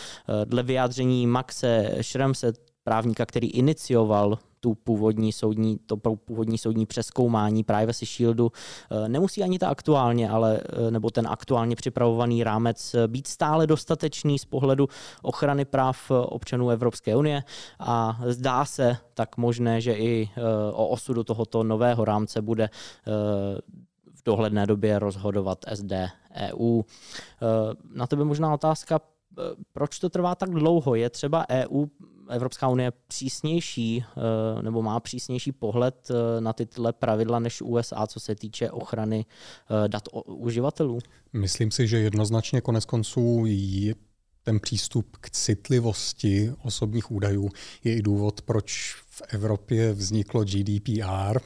Dle 0.45 0.63
vyjádření 0.63 1.27
Maxe 1.27 1.95
Schremse, 2.01 2.53
právníka, 2.83 3.25
který 3.25 3.47
inicioval 3.47 4.37
tu 4.59 4.75
původní 4.75 5.31
soudní, 5.31 5.79
to 5.85 5.97
původní 5.97 6.57
soudní 6.57 6.85
přeskoumání 6.85 7.63
Privacy 7.63 8.05
Shieldu. 8.05 8.51
Eh, 8.91 9.09
nemusí 9.09 9.43
ani 9.43 9.59
ta 9.59 9.69
aktuálně, 9.69 10.29
ale, 10.29 10.59
eh, 10.87 10.91
nebo 10.91 11.09
ten 11.09 11.27
aktuálně 11.27 11.75
připravovaný 11.75 12.43
rámec 12.43 12.93
eh, 12.93 13.07
být 13.07 13.27
stále 13.27 13.67
dostatečný 13.67 14.39
z 14.39 14.45
pohledu 14.45 14.87
ochrany 15.21 15.65
práv 15.65 16.11
občanů 16.11 16.69
Evropské 16.69 17.15
unie 17.15 17.43
a 17.79 18.19
zdá 18.25 18.65
se 18.65 18.97
tak 19.13 19.37
možné, 19.37 19.81
že 19.81 19.93
i 19.93 20.29
o 20.71 20.87
osudu 20.87 21.23
tohoto 21.23 21.63
nového 21.63 22.05
rámce 22.05 22.41
bude 22.41 22.69
v 24.13 24.23
dohledné 24.25 24.65
době 24.65 24.99
rozhodovat 24.99 25.65
SD 25.73 25.91
EU. 26.35 26.81
Na 27.95 28.07
tebe 28.07 28.23
možná 28.23 28.53
otázka, 28.53 28.99
proč 29.73 29.99
to 29.99 30.09
trvá 30.09 30.35
tak 30.35 30.49
dlouho? 30.49 30.95
Je 30.95 31.09
třeba 31.09 31.45
EU 31.49 31.85
Evropská 32.29 32.67
unie 32.67 32.91
přísnější 33.07 34.05
eh, 34.07 34.61
nebo 34.61 34.81
má 34.81 34.99
přísnější 34.99 35.51
pohled 35.51 36.11
eh, 36.11 36.41
na 36.41 36.53
tyhle 36.53 36.93
pravidla 36.93 37.39
než 37.39 37.61
USA, 37.61 38.07
co 38.07 38.19
se 38.19 38.35
týče 38.35 38.71
ochrany 38.71 39.25
eh, 39.25 39.87
dat 39.87 40.03
uživatelů? 40.25 40.99
Myslím 41.33 41.71
si, 41.71 41.87
že 41.87 41.99
jednoznačně 41.99 42.61
konec 42.61 42.85
konců 42.85 43.43
je 43.47 43.95
ten 44.43 44.59
přístup 44.59 45.17
k 45.21 45.29
citlivosti 45.29 46.53
osobních 46.63 47.11
údajů 47.11 47.49
je 47.83 47.95
i 47.95 48.01
důvod, 48.01 48.41
proč 48.41 48.95
v 49.09 49.21
Evropě 49.27 49.93
vzniklo 49.93 50.43
GDPR 50.43 51.39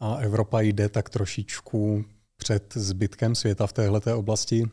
a 0.00 0.14
Evropa 0.14 0.60
jde 0.60 0.88
tak 0.88 1.10
trošičku 1.10 2.04
před 2.36 2.74
zbytkem 2.74 3.34
světa 3.34 3.66
v 3.66 3.72
této 3.72 4.18
oblasti. 4.18 4.64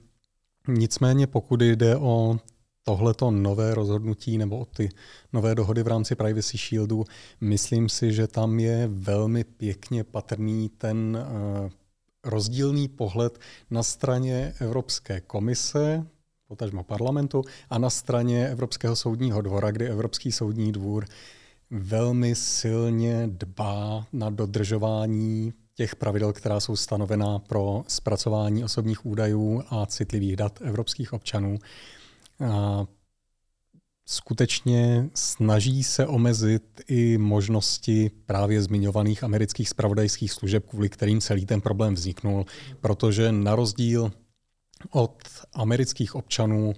Nicméně 0.67 1.27
pokud 1.27 1.61
jde 1.61 1.95
o 1.97 2.37
tohleto 2.85 3.31
nové 3.31 3.75
rozhodnutí 3.75 4.37
nebo 4.37 4.65
ty 4.65 4.89
nové 5.33 5.55
dohody 5.55 5.83
v 5.83 5.87
rámci 5.87 6.15
Privacy 6.15 6.57
Shieldu, 6.57 7.05
myslím 7.41 7.89
si, 7.89 8.13
že 8.13 8.27
tam 8.27 8.59
je 8.59 8.87
velmi 8.87 9.43
pěkně 9.43 10.03
patrný 10.03 10.69
ten 10.69 11.17
uh, 11.17 11.69
rozdílný 12.23 12.87
pohled 12.87 13.39
na 13.71 13.83
straně 13.83 14.53
Evropské 14.59 15.21
komise, 15.21 16.05
potažmo 16.47 16.83
parlamentu, 16.83 17.43
a 17.69 17.77
na 17.77 17.89
straně 17.89 18.49
Evropského 18.49 18.95
soudního 18.95 19.41
dvora, 19.41 19.71
kdy 19.71 19.87
Evropský 19.87 20.31
soudní 20.31 20.71
dvůr 20.71 21.05
velmi 21.69 22.35
silně 22.35 23.27
dbá 23.31 24.05
na 24.13 24.29
dodržování 24.29 25.53
těch 25.75 25.95
pravidel, 25.95 26.33
která 26.33 26.59
jsou 26.59 26.75
stanovená 26.75 27.39
pro 27.39 27.83
zpracování 27.87 28.63
osobních 28.63 29.05
údajů 29.05 29.63
a 29.69 29.85
citlivých 29.85 30.35
dat 30.35 30.59
evropských 30.61 31.13
občanů. 31.13 31.59
Skutečně 34.07 35.09
snaží 35.13 35.83
se 35.83 36.07
omezit 36.07 36.81
i 36.87 37.17
možnosti 37.17 38.11
právě 38.25 38.61
zmiňovaných 38.61 39.23
amerických 39.23 39.69
spravodajských 39.69 40.31
služeb, 40.31 40.65
kvůli 40.69 40.89
kterým 40.89 41.21
celý 41.21 41.45
ten 41.45 41.61
problém 41.61 41.93
vzniknul, 41.93 42.45
protože 42.81 43.31
na 43.31 43.55
rozdíl 43.55 44.11
od 44.91 45.23
amerických 45.53 46.15
občanů 46.15 46.73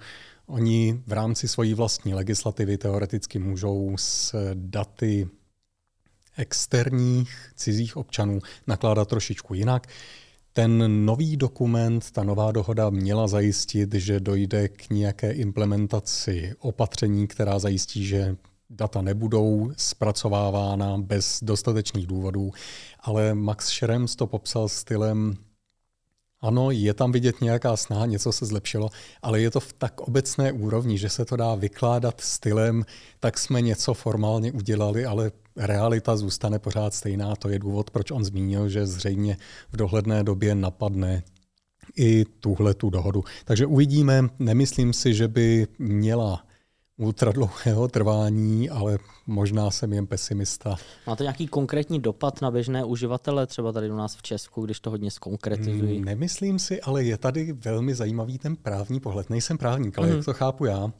oni 0.46 1.04
v 1.08 1.12
rámci 1.12 1.48
svojí 1.48 1.74
vlastní 1.74 2.14
legislativy 2.14 2.78
teoreticky 2.78 3.40
můžou 3.40 3.96
s 3.98 4.36
daty 4.54 5.30
externích 6.38 7.52
cizích 7.56 7.98
občanů 7.98 8.40
nakládat 8.68 9.08
trošičku 9.08 9.54
jinak. 9.54 9.88
Ten 10.58 11.06
nový 11.06 11.38
dokument, 11.38 12.12
ta 12.12 12.24
nová 12.24 12.52
dohoda 12.52 12.90
měla 12.90 13.28
zajistit, 13.28 13.94
že 13.94 14.20
dojde 14.20 14.68
k 14.68 14.90
nějaké 14.90 15.32
implementaci 15.32 16.54
opatření, 16.60 17.28
která 17.28 17.60
zajistí, 17.60 18.06
že 18.06 18.36
data 18.70 19.02
nebudou 19.02 19.72
zpracovávána 19.78 20.98
bez 20.98 21.40
dostatečných 21.44 22.08
důvodů, 22.08 22.52
ale 23.00 23.36
Max 23.36 23.68
Schrems 23.68 24.16
to 24.16 24.28
popsal 24.28 24.70
stylem 24.70 25.34
ano, 26.41 26.72
je 26.72 26.94
tam 26.94 27.12
vidět 27.12 27.41
nějaká 27.41 27.77
snaha, 27.77 28.06
něco 28.06 28.32
se 28.32 28.46
zlepšilo, 28.46 28.89
ale 29.22 29.41
je 29.41 29.51
to 29.51 29.60
v 29.60 29.74
tak 29.74 30.01
obecné 30.01 30.51
úrovni, 30.51 30.98
že 30.98 31.10
se 31.10 31.25
to 31.25 31.36
dá 31.36 31.56
vykládat 31.56 32.22
stylem, 32.22 32.86
tak 33.20 33.39
jsme 33.39 33.62
něco 33.62 33.94
formálně 33.94 34.51
udělali, 34.51 35.06
ale 35.06 35.32
realita 35.56 36.17
zůstane 36.17 36.60
pořád 36.60 36.94
stejná. 36.94 37.36
To 37.36 37.50
je 37.50 37.60
důvod, 37.60 37.89
proč 37.89 38.12
on 38.12 38.25
zmínil, 38.25 38.70
že 38.70 38.88
zřejmě 38.88 39.38
v 39.72 39.77
dohledné 39.77 40.24
době 40.24 40.56
napadne 40.56 41.24
i 41.98 42.25
tuhle 42.25 42.74
tu 42.74 42.89
dohodu. 42.89 43.24
Takže 43.46 43.65
uvidíme, 43.65 44.29
nemyslím 44.39 44.94
si, 44.94 45.13
že 45.13 45.27
by 45.27 45.67
měla 45.79 46.47
ultradlouhého 46.98 47.88
trvání, 47.88 48.70
ale 48.70 48.98
možná 49.27 49.72
jsem 49.72 49.94
jen 49.94 50.08
pesimista. 50.08 50.75
Má 51.08 51.16
to 51.16 51.24
nějaký 51.24 51.48
konkrétní 51.48 52.00
dopad 52.00 52.42
na 52.42 52.51
běžné 52.51 52.84
uživatele, 52.84 53.48
třeba 53.48 53.72
tady 53.72 53.92
u 53.92 53.96
nás 53.96 54.16
v 54.16 54.22
Česku, 54.22 54.66
když 54.66 54.80
to 54.80 54.89
hodně 54.89 55.12
zkonkretizují? 55.12 56.00
Nemyslím 56.00 56.60
si, 56.60 56.82
ale 56.82 57.04
je 57.04 57.18
tady 57.18 57.54
velmi 57.54 57.96
zajímavý 57.96 58.38
ten 58.38 58.56
právní 58.56 59.00
pohled. 59.00 59.30
Nejsem 59.30 59.58
právník, 59.58 59.98
ale 59.98 60.08
mm. 60.08 60.16
jak 60.16 60.25
to 60.25 60.34
chápu 60.34 60.66
já, 60.66 60.92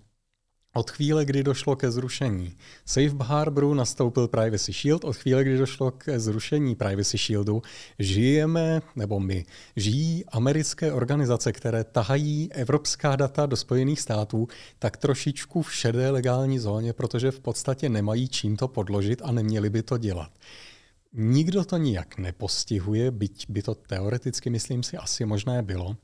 od 0.78 0.92
chvíle, 0.92 1.26
kdy 1.26 1.44
došlo 1.44 1.76
ke 1.76 1.92
zrušení 1.92 2.58
Safe 2.86 3.16
Harboru, 3.24 3.74
nastoupil 3.74 4.28
Privacy 4.28 4.74
Shield. 4.74 5.04
Od 5.04 5.16
chvíle, 5.16 5.44
kdy 5.44 5.58
došlo 5.58 5.92
ke 5.92 6.20
zrušení 6.20 6.76
Privacy 6.76 7.18
Shieldu, 7.18 7.62
žijeme, 8.00 8.82
nebo 8.96 9.20
my, 9.20 9.46
žijí 9.76 10.26
americké 10.26 10.94
organizace, 10.94 11.54
které 11.54 11.84
tahají 11.84 12.54
evropská 12.54 13.16
data 13.16 13.46
do 13.46 13.56
Spojených 13.56 14.02
států, 14.02 14.48
tak 14.80 14.98
trošičku 14.98 15.62
v 15.62 15.74
šedé 15.74 16.10
legální 16.10 16.60
zóně, 16.60 16.94
protože 16.94 17.32
v 17.32 17.40
podstatě 17.40 17.90
nemají 17.90 18.28
čím 18.28 18.58
to 18.58 18.68
podložit 18.68 19.22
a 19.24 19.32
neměli 19.32 19.70
by 19.70 19.84
to 19.84 19.98
dělat. 19.98 20.32
Nikdo 21.14 21.66
to 21.66 21.78
nijak 21.78 22.18
nepostihuje, 22.18 23.12
byť 23.12 23.46
by 23.50 23.62
to 23.62 23.76
teoreticky, 23.76 24.50
myslím 24.50 24.84
si, 24.84 24.98
asi 24.98 25.26
možné 25.26 25.62
bylo 25.64 25.98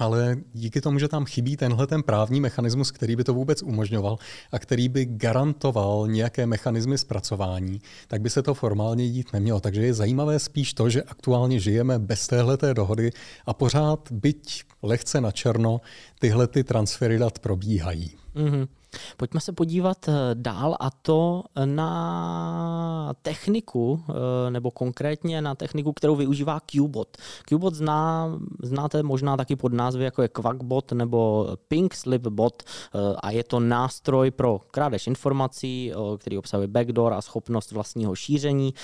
ale 0.00 0.36
díky 0.52 0.80
tomu, 0.80 0.98
že 0.98 1.08
tam 1.08 1.24
chybí 1.24 1.56
tenhle 1.56 1.86
ten 1.86 2.02
právní 2.02 2.40
mechanismus, 2.40 2.90
který 2.90 3.16
by 3.16 3.24
to 3.24 3.34
vůbec 3.34 3.62
umožňoval 3.62 4.18
a 4.52 4.58
který 4.58 4.88
by 4.88 5.04
garantoval 5.04 6.08
nějaké 6.08 6.46
mechanismy 6.46 6.98
zpracování, 6.98 7.80
tak 8.08 8.20
by 8.20 8.30
se 8.30 8.42
to 8.42 8.54
formálně 8.54 9.10
dít 9.10 9.32
nemělo. 9.32 9.60
Takže 9.60 9.82
je 9.82 9.94
zajímavé 9.94 10.38
spíš 10.38 10.74
to, 10.74 10.90
že 10.90 11.02
aktuálně 11.02 11.60
žijeme 11.60 11.98
bez 11.98 12.26
téhleté 12.26 12.74
dohody 12.74 13.10
a 13.46 13.54
pořád, 13.54 14.12
byť 14.12 14.64
lehce 14.82 15.20
na 15.20 15.30
černo, 15.30 15.80
tyhle 16.18 16.46
ty 16.46 16.64
transfery 16.64 17.18
dat 17.18 17.38
probíhají. 17.38 18.10
Mm-hmm. 18.34 18.68
Pojďme 19.16 19.40
se 19.40 19.52
podívat 19.52 20.08
eh, 20.08 20.12
dál 20.34 20.76
a 20.80 20.90
to 20.90 21.42
na 21.64 23.14
techniku, 23.22 24.02
eh, 24.08 24.50
nebo 24.50 24.70
konkrétně 24.70 25.42
na 25.42 25.54
techniku, 25.54 25.92
kterou 25.92 26.16
využívá 26.16 26.60
Qbot. 26.60 27.16
Qbot 27.44 27.74
zná, 27.74 28.32
znáte 28.62 29.02
možná 29.02 29.36
taky 29.36 29.56
pod 29.56 29.72
názvy 29.72 30.04
jako 30.04 30.22
je 30.22 30.28
Quackbot 30.28 30.92
nebo 30.92 31.48
Pink 31.68 31.94
Slip 31.94 32.22
Bot 32.22 32.62
eh, 32.62 32.98
a 33.22 33.30
je 33.30 33.44
to 33.44 33.60
nástroj 33.60 34.30
pro 34.30 34.58
krádež 34.70 35.06
informací, 35.06 35.92
který 36.18 36.38
obsahuje 36.38 36.68
backdoor 36.68 37.12
a 37.12 37.20
schopnost 37.20 37.72
vlastního 37.72 38.14
šíření. 38.14 38.74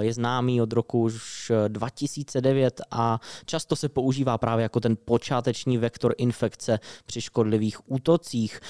Je 0.00 0.12
známý 0.12 0.62
od 0.62 0.72
roku 0.72 1.02
už 1.02 1.52
2009 1.68 2.80
a 2.90 3.20
často 3.44 3.76
se 3.76 3.88
používá 3.88 4.38
právě 4.38 4.62
jako 4.62 4.80
ten 4.80 4.96
počáteční 5.04 5.78
vektor 5.78 6.14
infekce 6.18 6.78
při 7.06 7.20
škodlivých 7.20 7.90
útocích 7.90 8.60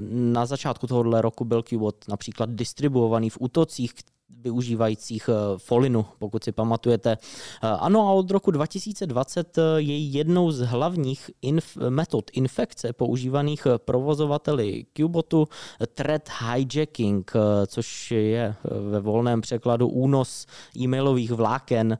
na 0.00 0.46
začátku 0.46 0.86
tohohle 0.86 1.22
roku 1.22 1.44
byl 1.44 1.62
Qbot 1.62 2.08
například 2.08 2.50
distribuovaný 2.50 3.30
v 3.30 3.38
útocích, 3.40 3.92
využívajících 4.28 5.28
eh, 5.28 5.58
Folinu, 5.58 6.06
pokud 6.18 6.44
si 6.44 6.52
pamatujete. 6.52 7.10
Eh, 7.12 7.68
ano 7.68 8.08
a 8.08 8.12
od 8.12 8.30
roku 8.30 8.50
2020 8.50 9.58
eh, 9.58 9.62
je 9.76 9.98
jednou 9.98 10.50
z 10.50 10.60
hlavních 10.60 11.30
inf- 11.42 11.90
metod 11.90 12.30
infekce 12.32 12.92
používaných 12.92 13.66
provozovateli 13.76 14.86
Qbotu 14.92 15.48
threat 15.94 16.28
hijacking, 16.40 17.32
což 17.66 18.10
je 18.10 18.54
ve 18.90 19.00
volném 19.00 19.40
překladu 19.40 19.88
únos 19.88 20.46
e-mailových 20.76 21.32
vláken 21.32 21.98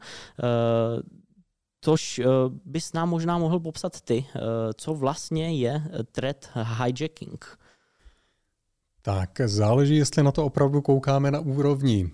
což 1.81 2.21
bys 2.65 2.93
nám 2.93 3.09
možná 3.09 3.39
mohl 3.39 3.61
popsat 3.61 4.01
ty, 4.01 4.27
co 4.75 4.95
vlastně 4.95 5.59
je 5.59 5.83
threat 6.13 6.51
hijacking. 6.55 7.59
Tak 9.07 9.41
záleží, 9.45 9.97
jestli 9.97 10.23
na 10.23 10.33
to 10.33 10.45
opravdu 10.45 10.83
koukáme 10.83 11.31
na 11.31 11.41
úrovni 11.41 12.11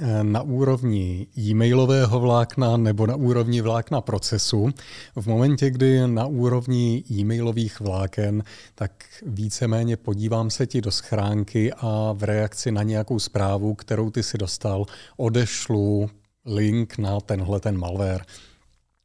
eh, 0.00 0.24
na 0.24 0.42
úrovni 0.42 1.26
e-mailového 1.38 2.20
vlákna 2.20 2.76
nebo 2.76 3.06
na 3.06 3.16
úrovni 3.16 3.60
vlákna 3.60 4.00
procesu. 4.00 4.70
V 5.16 5.26
momentě, 5.26 5.70
kdy 5.70 6.08
na 6.08 6.26
úrovni 6.26 7.04
e-mailových 7.10 7.80
vláken, 7.80 8.42
tak 8.74 9.04
víceméně 9.26 9.96
podívám 9.96 10.50
se 10.50 10.66
ti 10.66 10.80
do 10.80 10.90
schránky 10.90 11.72
a 11.72 12.12
v 12.12 12.24
reakci 12.24 12.72
na 12.72 12.82
nějakou 12.82 13.18
zprávu, 13.18 13.74
kterou 13.74 14.10
ty 14.10 14.22
si 14.22 14.38
dostal, 14.38 14.86
odešlu 15.16 16.10
link 16.46 16.98
na 16.98 17.20
tenhle 17.20 17.60
ten 17.60 17.78
malware. 17.78 18.24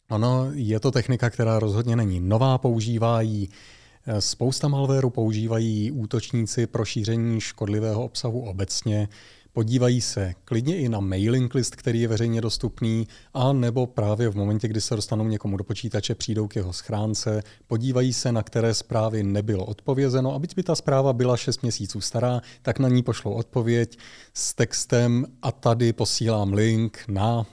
Ano, 0.09 0.47
je 0.53 0.79
to 0.79 0.91
technika, 0.91 1.29
která 1.29 1.59
rozhodně 1.59 1.95
není 1.95 2.19
nová, 2.19 2.57
používá 2.57 3.21
Spousta 4.19 4.67
malwareu 4.67 5.09
používají 5.09 5.91
útočníci 5.91 6.67
pro 6.67 6.85
šíření 6.85 7.41
škodlivého 7.41 8.03
obsahu 8.03 8.41
obecně. 8.41 9.07
Podívají 9.53 10.01
se 10.01 10.33
klidně 10.45 10.77
i 10.77 10.89
na 10.89 10.99
mailing 10.99 11.53
list, 11.53 11.75
který 11.75 12.01
je 12.01 12.07
veřejně 12.07 12.41
dostupný, 12.41 13.07
a 13.33 13.53
nebo 13.53 13.87
právě 13.87 14.29
v 14.29 14.35
momentě, 14.35 14.67
kdy 14.67 14.81
se 14.81 14.95
dostanou 14.95 15.27
někomu 15.27 15.57
do 15.57 15.63
počítače, 15.63 16.15
přijdou 16.15 16.47
k 16.47 16.55
jeho 16.55 16.73
schránce, 16.73 17.43
podívají 17.67 18.13
se, 18.13 18.31
na 18.31 18.43
které 18.43 18.73
zprávy 18.73 19.23
nebylo 19.23 19.65
odpovězeno. 19.65 20.33
A 20.33 20.39
byť 20.39 20.55
by 20.55 20.63
ta 20.63 20.75
zpráva 20.75 21.13
byla 21.13 21.37
6 21.37 21.61
měsíců 21.61 22.01
stará, 22.01 22.41
tak 22.61 22.79
na 22.79 22.89
ní 22.89 23.03
pošlou 23.03 23.33
odpověď 23.33 23.97
s 24.33 24.53
textem 24.53 25.25
a 25.41 25.51
tady 25.51 25.93
posílám 25.93 26.53
link 26.53 26.99
na 27.07 27.45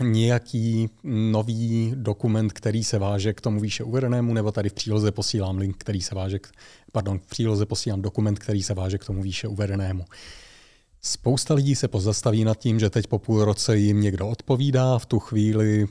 nějaký 0.00 0.90
nový 1.04 1.92
dokument, 1.96 2.52
který 2.52 2.84
se 2.84 2.98
váže 2.98 3.32
k 3.32 3.40
tomu 3.40 3.60
výše 3.60 3.84
uvedenému, 3.84 4.34
nebo 4.34 4.52
tady 4.52 4.68
v 4.68 4.72
příloze 4.72 5.12
posílám 5.12 5.58
link, 5.58 5.76
který 5.78 6.00
se 6.00 6.14
váže 6.14 6.38
k, 6.38 6.48
pardon, 6.92 7.18
v 7.18 7.26
příloze 7.26 7.66
posílám 7.66 8.02
dokument, 8.02 8.38
který 8.38 8.62
se 8.62 8.74
váže 8.74 8.98
k 8.98 9.04
tomu 9.04 9.22
výše 9.22 9.48
uvedenému. 9.48 10.04
Spousta 11.02 11.54
lidí 11.54 11.74
se 11.74 11.88
pozastaví 11.88 12.44
nad 12.44 12.58
tím, 12.58 12.80
že 12.80 12.90
teď 12.90 13.06
po 13.06 13.18
půl 13.18 13.44
roce 13.44 13.76
jim 13.76 14.00
někdo 14.00 14.28
odpovídá, 14.28 14.98
v 14.98 15.06
tu 15.06 15.18
chvíli 15.18 15.86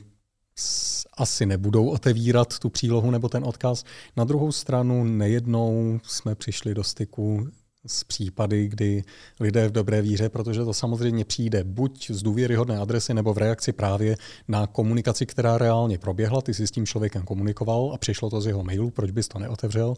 asi 1.16 1.46
nebudou 1.46 1.88
otevírat 1.88 2.58
tu 2.58 2.70
přílohu 2.70 3.10
nebo 3.10 3.28
ten 3.28 3.44
odkaz. 3.44 3.84
Na 4.16 4.24
druhou 4.24 4.52
stranu 4.52 5.04
nejednou 5.04 6.00
jsme 6.02 6.34
přišli 6.34 6.74
do 6.74 6.84
styku 6.84 7.48
z 7.86 8.04
případy, 8.04 8.68
kdy 8.68 9.04
lidé 9.40 9.68
v 9.68 9.72
dobré 9.72 10.02
víře, 10.02 10.28
protože 10.28 10.64
to 10.64 10.74
samozřejmě 10.74 11.24
přijde 11.24 11.64
buď 11.64 12.10
z 12.10 12.22
důvěryhodné 12.22 12.78
adresy 12.78 13.14
nebo 13.14 13.34
v 13.34 13.38
reakci 13.38 13.72
právě 13.72 14.16
na 14.48 14.66
komunikaci, 14.66 15.26
která 15.26 15.58
reálně 15.58 15.98
proběhla, 15.98 16.40
ty 16.40 16.54
jsi 16.54 16.66
s 16.66 16.70
tím 16.70 16.86
člověkem 16.86 17.22
komunikoval 17.22 17.90
a 17.94 17.98
přišlo 17.98 18.30
to 18.30 18.40
z 18.40 18.46
jeho 18.46 18.64
mailu, 18.64 18.90
proč 18.90 19.10
bys 19.10 19.28
to 19.28 19.38
neotevřel, 19.38 19.94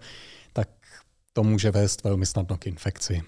tak 0.53 0.69
to 1.33 1.43
může 1.43 1.71
vést 1.71 2.05
velmi 2.05 2.27
snadno 2.27 2.59
k 2.59 2.67
infekci. 2.67 3.23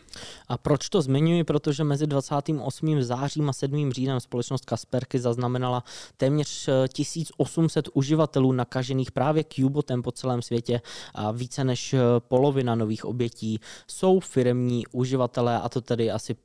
A 0.48 0.58
proč 0.58 0.88
to 0.88 1.02
zmiňuji? 1.02 1.44
Protože 1.44 1.84
mezi 1.84 2.06
28. 2.06 3.02
zářím 3.02 3.48
a 3.48 3.52
7. 3.52 3.92
říjnem 3.92 4.20
společnost 4.20 4.64
Kasperky 4.64 5.18
zaznamenala 5.18 5.84
téměř 6.16 6.68
1800 6.92 7.88
uživatelů 7.92 8.52
nakažených 8.52 9.12
právě 9.12 9.44
Qbotem 9.44 10.02
po 10.02 10.12
celém 10.12 10.42
světě 10.42 10.80
a 11.14 11.30
více 11.30 11.64
než 11.64 11.94
polovina 12.18 12.74
nových 12.74 13.04
obětí 13.04 13.60
jsou 13.88 14.20
firmní 14.20 14.86
uživatelé 14.86 15.60
a 15.60 15.68
to 15.68 15.80
tedy 15.80 16.10
asi 16.10 16.36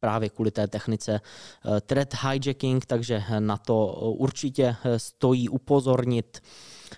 právě 0.00 0.28
kvůli 0.28 0.50
té 0.50 0.68
technice 0.68 1.20
threat 1.80 2.14
hijacking, 2.22 2.86
takže 2.86 3.22
na 3.38 3.56
to 3.56 3.86
určitě 4.18 4.76
stojí 4.96 5.48
upozornit. 5.48 6.40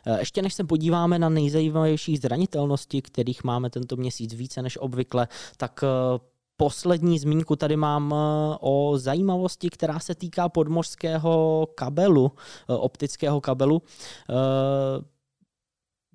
Eh, 0.06 0.18
ještě 0.18 0.42
než 0.42 0.54
se 0.54 0.64
podíváme 0.64 1.18
na 1.18 1.28
nejzajímavější 1.28 2.16
zranitelnosti, 2.16 3.02
kterých 3.02 3.44
máme 3.44 3.70
tento 3.70 3.96
měsíc 3.96 4.34
více 4.34 4.62
než 4.62 4.78
obvykle, 4.80 5.28
tak 5.56 5.80
eh, 5.84 5.86
poslední 6.56 7.18
zmínku 7.18 7.56
tady 7.56 7.76
mám 7.76 8.14
eh, 8.14 8.56
o 8.60 8.98
zajímavosti, 8.98 9.70
která 9.70 9.98
se 9.98 10.14
týká 10.14 10.48
podmořského 10.48 11.66
kabelu, 11.74 12.32
optického 12.66 13.40
kabelu. 13.40 13.82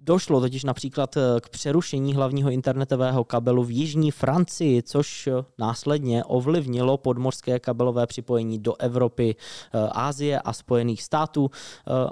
Došlo 0.08 0.40
totiž 0.42 0.64
například 0.64 1.18
eh, 1.18 1.22
k 1.42 1.50
přerušení 1.50 2.16
hlavního 2.16 2.50
internetového 2.50 3.24
kabelu 3.24 3.64
v 3.64 3.72
jižní 3.72 4.12
Francii, 4.12 4.84
což 4.84 5.28
eh, 5.28 5.32
následně 5.58 6.24
ovlivnilo 6.24 6.98
podmořské 6.98 7.60
kabelové 7.60 8.08
připojení 8.08 8.60
do 8.60 8.76
Evropy, 8.80 9.36
eh, 9.36 9.90
Asie 9.92 10.40
a 10.40 10.54
Spojených 10.54 11.04
států 11.04 11.52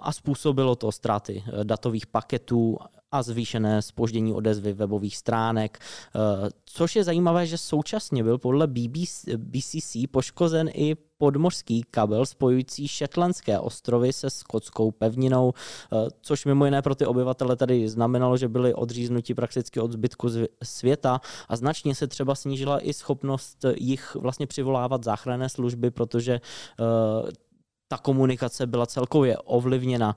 a 0.02 0.12
způsobilo 0.12 0.76
to 0.76 0.92
ztráty 0.92 1.44
datových 1.64 2.08
paketů 2.08 2.78
a 3.18 3.24
zvýšené 3.24 3.82
spoždění 3.82 4.34
odezvy 4.34 4.74
webových 4.74 5.18
stránek, 5.18 5.80
eh, 5.80 6.20
což 6.66 6.96
je 6.96 7.04
zajímavé, 7.04 7.46
že 7.46 7.58
současně 7.58 8.24
byl 8.24 8.38
podle 8.38 8.68
BBC, 8.68 9.26
BCC 9.38 10.08
poškozen 10.12 10.70
i 10.74 10.96
podmořský 11.18 11.84
kabel 11.92 12.26
spojující 12.26 12.88
Shetlandské 12.88 13.60
ostrovy 13.60 14.14
se 14.14 14.30
skotskou 14.30 14.92
pevninou, 14.92 15.54
eh, 15.54 16.08
což 16.22 16.46
mimo 16.46 16.66
jiné 16.66 16.82
pro 16.82 16.96
ty 16.96 17.06
obyvatele 17.06 17.56
tady 17.56 17.90
znamenalo, 17.90 18.38
že 18.38 18.48
byli 18.48 18.74
odříznuti 18.74 19.34
prakticky 19.34 19.80
od 19.80 19.92
zbytku 19.92 20.28
světa 20.64 21.22
a 21.50 21.56
značně 21.56 21.96
se 21.96 22.08
třeba 22.08 22.36
snížila 22.36 22.80
i 22.80 22.94
schopnost 22.94 23.66
jich 23.78 24.16
vlastně 24.16 24.48
přivolávat 24.48 25.04
záchranné 25.04 25.50
služby, 25.50 25.92
protože 25.92 26.34
eh, 26.34 27.45
ta 27.88 27.98
komunikace 27.98 28.68
byla 28.68 28.86
celkově 28.86 29.38
ovlivněna. 29.38 30.16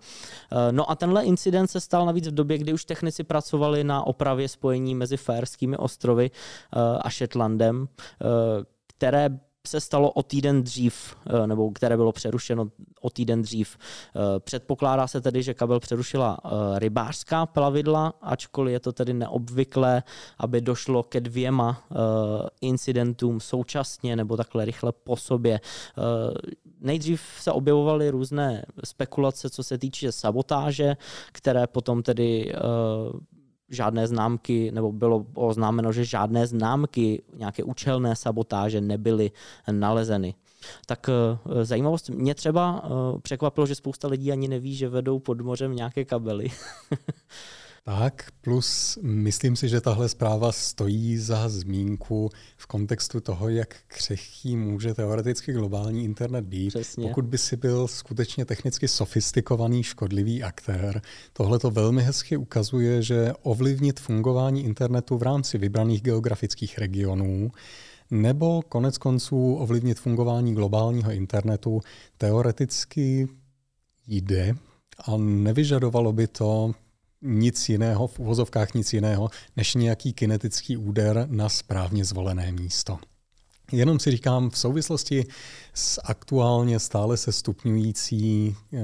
Eh, 0.53 0.73
no 0.73 0.91
a 0.91 0.95
tenhle 0.95 1.25
incident 1.25 1.71
se 1.71 1.81
stal 1.81 2.07
navíc 2.07 2.29
v 2.29 2.35
době, 2.35 2.59
kdy 2.59 2.73
už 2.73 2.85
technici 2.85 3.25
pracovali 3.25 3.85
na 3.85 4.07
opravě 4.07 4.49
spojení 4.49 4.95
mezi 4.95 5.17
Faerskými 5.17 5.77
ostrovy 5.77 6.31
eh, 6.31 6.99
a 7.01 7.11
Shetlandem, 7.11 7.89
eh, 7.89 8.25
které 8.87 9.39
se 9.67 9.81
stalo 9.81 10.11
o 10.11 10.23
týden 10.23 10.63
dřív, 10.63 11.17
nebo 11.47 11.71
které 11.71 11.97
bylo 11.97 12.13
přerušeno 12.13 12.69
o 13.01 13.11
týden 13.11 13.43
dřív. 13.43 13.77
Předpokládá 14.39 15.07
se 15.07 15.21
tedy, 15.21 15.43
že 15.43 15.55
kabel 15.55 15.81
přerušila 15.81 16.39
rybářská 16.77 17.47
plavidla, 17.47 18.13
ačkoliv 18.23 18.73
je 18.73 18.81
to 18.81 18.93
tedy 18.93 19.15
neobvyklé, 19.15 20.03
aby 20.39 20.61
došlo 20.61 21.03
ke 21.03 21.21
dvěma 21.21 21.83
incidentům 22.61 23.41
současně 23.41 24.17
nebo 24.17 24.37
takhle 24.37 24.65
rychle 24.65 24.93
po 24.93 25.17
sobě. 25.17 25.61
Nejdřív 26.81 27.23
se 27.41 27.53
objevovaly 27.53 28.11
různé 28.11 28.65
spekulace, 28.85 29.51
co 29.51 29.63
se 29.63 29.79
týče 29.79 30.13
sabotáže, 30.13 30.97
které 31.33 31.67
potom 31.67 32.03
tedy 32.03 32.53
žádné 33.69 34.07
známky, 34.07 34.71
nebo 34.73 34.93
bylo 34.93 35.27
oznámeno, 35.35 35.93
že 35.93 36.05
žádné 36.05 36.47
známky 36.47 37.23
nějaké 37.35 37.63
účelné 37.63 38.17
sabotáže 38.17 38.81
nebyly 38.81 39.31
nalezeny. 39.71 40.35
Tak 40.87 41.09
eh, 41.09 41.65
zajímavost, 41.65 42.11
mě 42.11 42.35
třeba 42.35 42.83
eh, 42.85 42.89
překvapilo, 43.21 43.67
že 43.67 43.75
spousta 43.75 44.09
lidí 44.09 44.33
ani 44.33 44.49
neví, 44.49 44.77
že 44.77 44.89
vedou 44.89 45.19
pod 45.19 45.41
mořem 45.41 45.77
nějaké 45.77 46.05
kabely. 46.05 46.49
Tak, 47.85 48.31
plus 48.41 48.99
myslím 49.03 49.57
si, 49.57 49.69
že 49.69 49.81
tahle 49.81 50.09
zpráva 50.09 50.53
stojí 50.53 51.19
za 51.19 51.49
zmínku 51.49 52.31
v 52.57 52.67
kontextu 52.67 53.21
toho, 53.21 53.49
jak 53.49 53.77
křehký 53.87 54.57
může 54.57 54.95
teoreticky 54.95 55.53
globální 55.53 56.05
internet 56.05 56.45
být. 56.45 56.69
Přesně. 56.69 57.09
Pokud 57.09 57.25
by 57.25 57.39
si 57.39 57.57
byl 57.57 57.89
skutečně 57.89 58.45
technicky 58.45 58.89
sofistikovaný 58.89 59.83
škodlivý 59.83 60.43
aktér, 60.43 61.03
tohle 61.33 61.59
to 61.59 61.71
velmi 61.71 62.03
hezky 62.03 62.37
ukazuje, 62.37 63.03
že 63.03 63.33
ovlivnit 63.43 64.01
fungování 64.01 64.65
internetu 64.65 65.19
v 65.19 65.23
rámci 65.23 65.59
vybraných 65.59 66.03
geografických 66.03 66.79
regionů 66.79 67.51
nebo 68.11 68.63
konec 68.63 68.99
konců 68.99 69.55
ovlivnit 69.55 70.01
fungování 70.01 70.55
globálního 70.55 71.11
internetu 71.11 71.81
teoreticky 72.19 73.29
jde 74.07 74.55
a 75.07 75.17
nevyžadovalo 75.17 76.13
by 76.13 76.27
to 76.27 76.75
nic 77.23 77.69
jiného, 77.69 78.07
v 78.07 78.19
uvozovkách 78.19 78.75
nic 78.75 78.93
jiného, 78.93 79.31
než 79.57 79.75
nějaký 79.75 80.13
kinetický 80.13 80.77
úder 80.77 81.27
na 81.31 81.49
správně 81.49 82.05
zvolené 82.05 82.53
místo. 82.53 82.99
Jenom 83.73 84.01
si 84.01 84.11
říkám, 84.11 84.51
v 84.51 84.59
souvislosti 84.59 85.27
s 85.75 86.01
aktuálně 86.05 86.79
stále 86.79 87.17
se 87.17 87.33
stupňující 87.33 88.57
eh, 88.73 88.79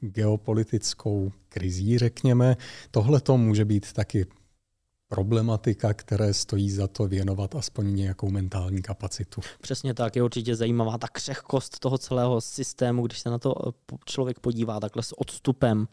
geopolitickou 0.00 1.32
krizí, 1.48 1.98
řekněme, 1.98 2.56
tohle 2.90 3.20
to 3.20 3.38
může 3.38 3.64
být 3.64 3.92
taky 3.92 4.26
problematika, 5.10 5.94
které 5.94 6.34
stojí 6.34 6.70
za 6.70 6.86
to 6.86 7.06
věnovat 7.06 7.54
aspoň 7.54 7.94
nějakou 7.94 8.30
mentální 8.30 8.82
kapacitu. 8.82 9.40
Přesně 9.60 9.94
tak, 9.94 10.16
je 10.16 10.22
určitě 10.22 10.56
zajímavá 10.56 10.98
ta 10.98 11.08
křehkost 11.08 11.78
toho 11.78 11.98
celého 11.98 12.40
systému, 12.40 13.06
když 13.06 13.18
se 13.18 13.30
na 13.30 13.38
to 13.38 13.54
eh, 13.68 13.96
člověk 14.04 14.40
podívá 14.40 14.80
takhle 14.80 15.02
s 15.02 15.20
odstupem. 15.20 15.88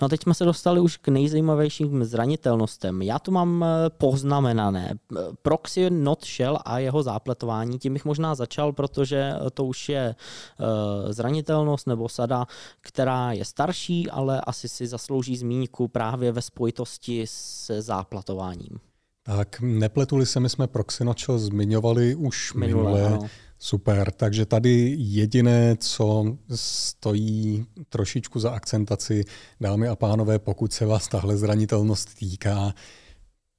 No 0.00 0.06
a 0.06 0.08
teď 0.08 0.22
jsme 0.22 0.34
se 0.34 0.44
dostali 0.44 0.80
už 0.80 0.96
k 0.96 1.08
nejzajímavějším 1.08 2.04
zranitelnostem. 2.04 3.02
Já 3.02 3.18
to 3.18 3.30
mám 3.30 3.64
eh, 3.64 3.90
poznamenané. 3.90 4.94
Proxy 5.42 5.90
not 5.90 6.26
shell 6.26 6.58
a 6.64 6.78
jeho 6.78 7.02
zápletování, 7.02 7.78
tím 7.78 7.92
bych 7.92 8.04
možná 8.04 8.34
začal, 8.34 8.72
protože 8.72 9.34
to 9.54 9.64
už 9.64 9.88
je 9.88 10.14
eh, 10.14 11.12
zranitelnost 11.12 11.86
nebo 11.86 12.08
sada, 12.08 12.46
která 12.80 13.32
je 13.32 13.44
starší, 13.44 14.10
ale 14.10 14.40
asi 14.40 14.68
si 14.68 14.86
zaslouží 14.86 15.36
zmínku 15.36 15.88
právě 15.88 16.32
ve 16.32 16.42
spojitosti 16.42 17.24
se 17.26 17.82
záplatováním 17.82 18.57
vzděláváním. 18.58 18.88
Tak 19.22 19.60
nepletuli 19.60 20.26
se, 20.26 20.40
my 20.40 20.48
jsme 20.48 20.66
Proxinocho 20.66 21.38
zmiňovali 21.38 22.14
už 22.14 22.54
minule. 22.54 23.02
minule. 23.02 23.28
Super, 23.58 24.10
takže 24.10 24.46
tady 24.46 24.94
jediné, 24.98 25.76
co 25.76 26.36
stojí 26.54 27.66
trošičku 27.88 28.40
za 28.40 28.50
akcentaci, 28.50 29.24
dámy 29.60 29.88
a 29.88 29.96
pánové, 29.96 30.38
pokud 30.38 30.72
se 30.72 30.86
vás 30.86 31.08
tahle 31.08 31.36
zranitelnost 31.36 32.14
týká, 32.14 32.74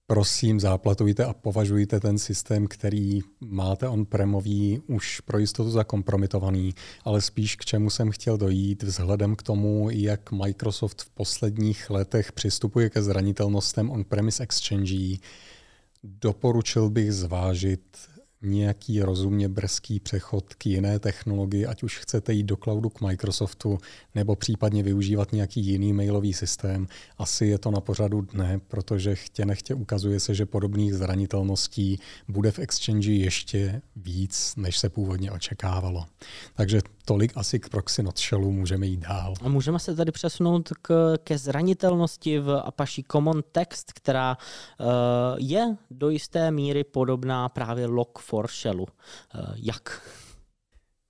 prosím 0.09 0.59
záplatujte 0.59 1.25
a 1.25 1.33
považujte 1.33 1.99
ten 1.99 2.17
systém, 2.17 2.67
který 2.67 3.19
máte 3.41 3.87
on-premový 3.87 4.81
už 4.87 5.19
pro 5.19 5.37
jistotu 5.37 5.71
za 5.71 5.83
kompromitovaný, 5.83 6.75
ale 7.03 7.21
spíš 7.21 7.55
k 7.55 7.65
čemu 7.65 7.89
jsem 7.89 8.11
chtěl 8.11 8.37
dojít 8.37 8.83
vzhledem 8.83 9.35
k 9.35 9.43
tomu, 9.43 9.89
jak 9.91 10.31
Microsoft 10.31 11.01
v 11.01 11.09
posledních 11.09 11.89
letech 11.89 12.31
přistupuje 12.31 12.89
ke 12.89 13.01
zranitelnostem 13.01 13.89
on-premise 13.89 14.43
exchange, 14.43 15.17
doporučil 16.03 16.89
bych 16.89 17.13
zvážit 17.13 18.08
nějaký 18.41 19.01
rozumně 19.01 19.49
brzký 19.49 19.99
přechod 19.99 20.53
k 20.53 20.65
jiné 20.65 20.99
technologii, 20.99 21.65
ať 21.65 21.83
už 21.83 21.97
chcete 21.97 22.33
jít 22.33 22.43
do 22.43 22.57
cloudu 22.57 22.89
k 22.89 23.01
Microsoftu 23.01 23.77
nebo 24.15 24.35
případně 24.35 24.83
využívat 24.83 25.31
nějaký 25.31 25.65
jiný 25.65 25.93
mailový 25.93 26.33
systém. 26.33 26.87
Asi 27.17 27.45
je 27.45 27.57
to 27.57 27.71
na 27.71 27.81
pořadu 27.81 28.21
dne, 28.21 28.59
protože 28.67 29.15
chtě 29.15 29.45
nechtě 29.45 29.73
ukazuje 29.73 30.19
se, 30.19 30.35
že 30.35 30.45
podobných 30.45 30.93
zranitelností 30.93 31.99
bude 32.27 32.51
v 32.51 32.59
Exchange 32.59 33.11
ještě 33.11 33.81
víc, 33.95 34.53
než 34.57 34.79
se 34.79 34.89
původně 34.89 35.31
očekávalo. 35.31 36.05
Takže 36.55 36.81
tolik 37.05 37.31
asi 37.35 37.59
k 37.59 37.69
proxy 37.69 38.03
notshellu, 38.03 38.51
můžeme 38.51 38.87
jít 38.87 38.99
dál. 38.99 39.33
A 39.41 39.49
můžeme 39.49 39.79
se 39.79 39.95
tady 39.95 40.11
přesunout 40.11 40.69
k, 40.81 41.17
ke 41.23 41.37
zranitelnosti 41.37 42.39
v 42.39 42.61
Apache 42.65 43.01
Common 43.11 43.43
Text, 43.51 43.91
která 43.93 44.37
uh, 44.79 44.87
je 45.37 45.75
do 45.91 46.09
jisté 46.09 46.51
míry 46.51 46.83
podobná 46.83 47.49
právě 47.49 47.87
Log4Shellu. 47.87 48.28
Uh, 49.35 49.41
jak? 49.55 50.01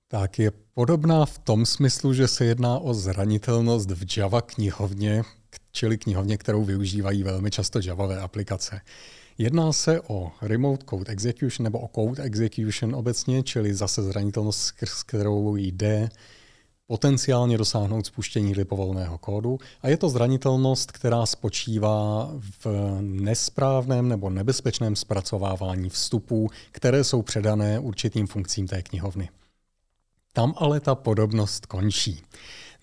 Tak 0.07 0.39
je 0.39 0.51
podobná 0.73 1.25
v 1.25 1.39
tom 1.39 1.65
smyslu, 1.65 2.13
že 2.13 2.27
se 2.27 2.45
jedná 2.45 2.79
o 2.79 2.93
zranitelnost 2.93 3.91
v 3.91 4.17
Java 4.17 4.41
knihovně, 4.41 5.23
čili 5.71 5.97
knihovně, 5.97 6.37
kterou 6.37 6.63
využívají 6.63 7.23
velmi 7.23 7.51
často 7.51 7.79
Javové 7.83 8.19
aplikace. 8.19 8.81
Jedná 9.37 9.73
se 9.73 10.01
o 10.01 10.31
remote 10.41 10.85
code 10.89 11.11
execution 11.11 11.63
nebo 11.63 11.79
o 11.79 11.87
code 11.87 12.23
execution 12.23 12.95
obecně, 12.95 13.43
čili 13.43 13.73
zase 13.73 14.03
zranitelnost, 14.03 14.73
s 14.83 15.03
kterou 15.03 15.55
jde 15.55 16.09
potenciálně 16.89 17.57
dosáhnout 17.57 18.05
spuštění 18.05 18.53
lipovolného 18.53 19.17
kódu 19.17 19.59
a 19.81 19.89
je 19.89 19.97
to 19.97 20.09
zranitelnost, 20.09 20.91
která 20.91 21.25
spočívá 21.25 22.31
v 22.63 22.67
nesprávném 23.01 24.09
nebo 24.09 24.29
nebezpečném 24.29 24.95
zpracovávání 24.95 25.89
vstupů, 25.89 26.49
které 26.71 27.03
jsou 27.03 27.21
předané 27.21 27.79
určitým 27.79 28.27
funkcím 28.27 28.67
té 28.67 28.81
knihovny. 28.81 29.29
Tam 30.33 30.53
ale 30.57 30.79
ta 30.79 30.95
podobnost 30.95 31.65
končí. 31.65 32.21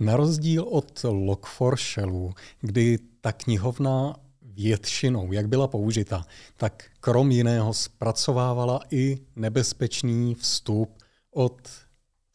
Na 0.01 0.17
rozdíl 0.17 0.63
od 0.63 0.99
Log4Shellu, 0.99 2.35
kdy 2.61 2.99
ta 3.21 3.33
knihovna 3.33 4.17
většinou, 4.43 5.33
jak 5.33 5.49
byla 5.49 5.69
použita, 5.69 6.27
tak 6.57 6.85
krom 7.01 7.31
jiného 7.31 7.75
zpracovávala 7.75 8.81
i 8.91 9.19
nebezpečný 9.37 10.35
vstup 10.35 10.99
od 11.31 11.86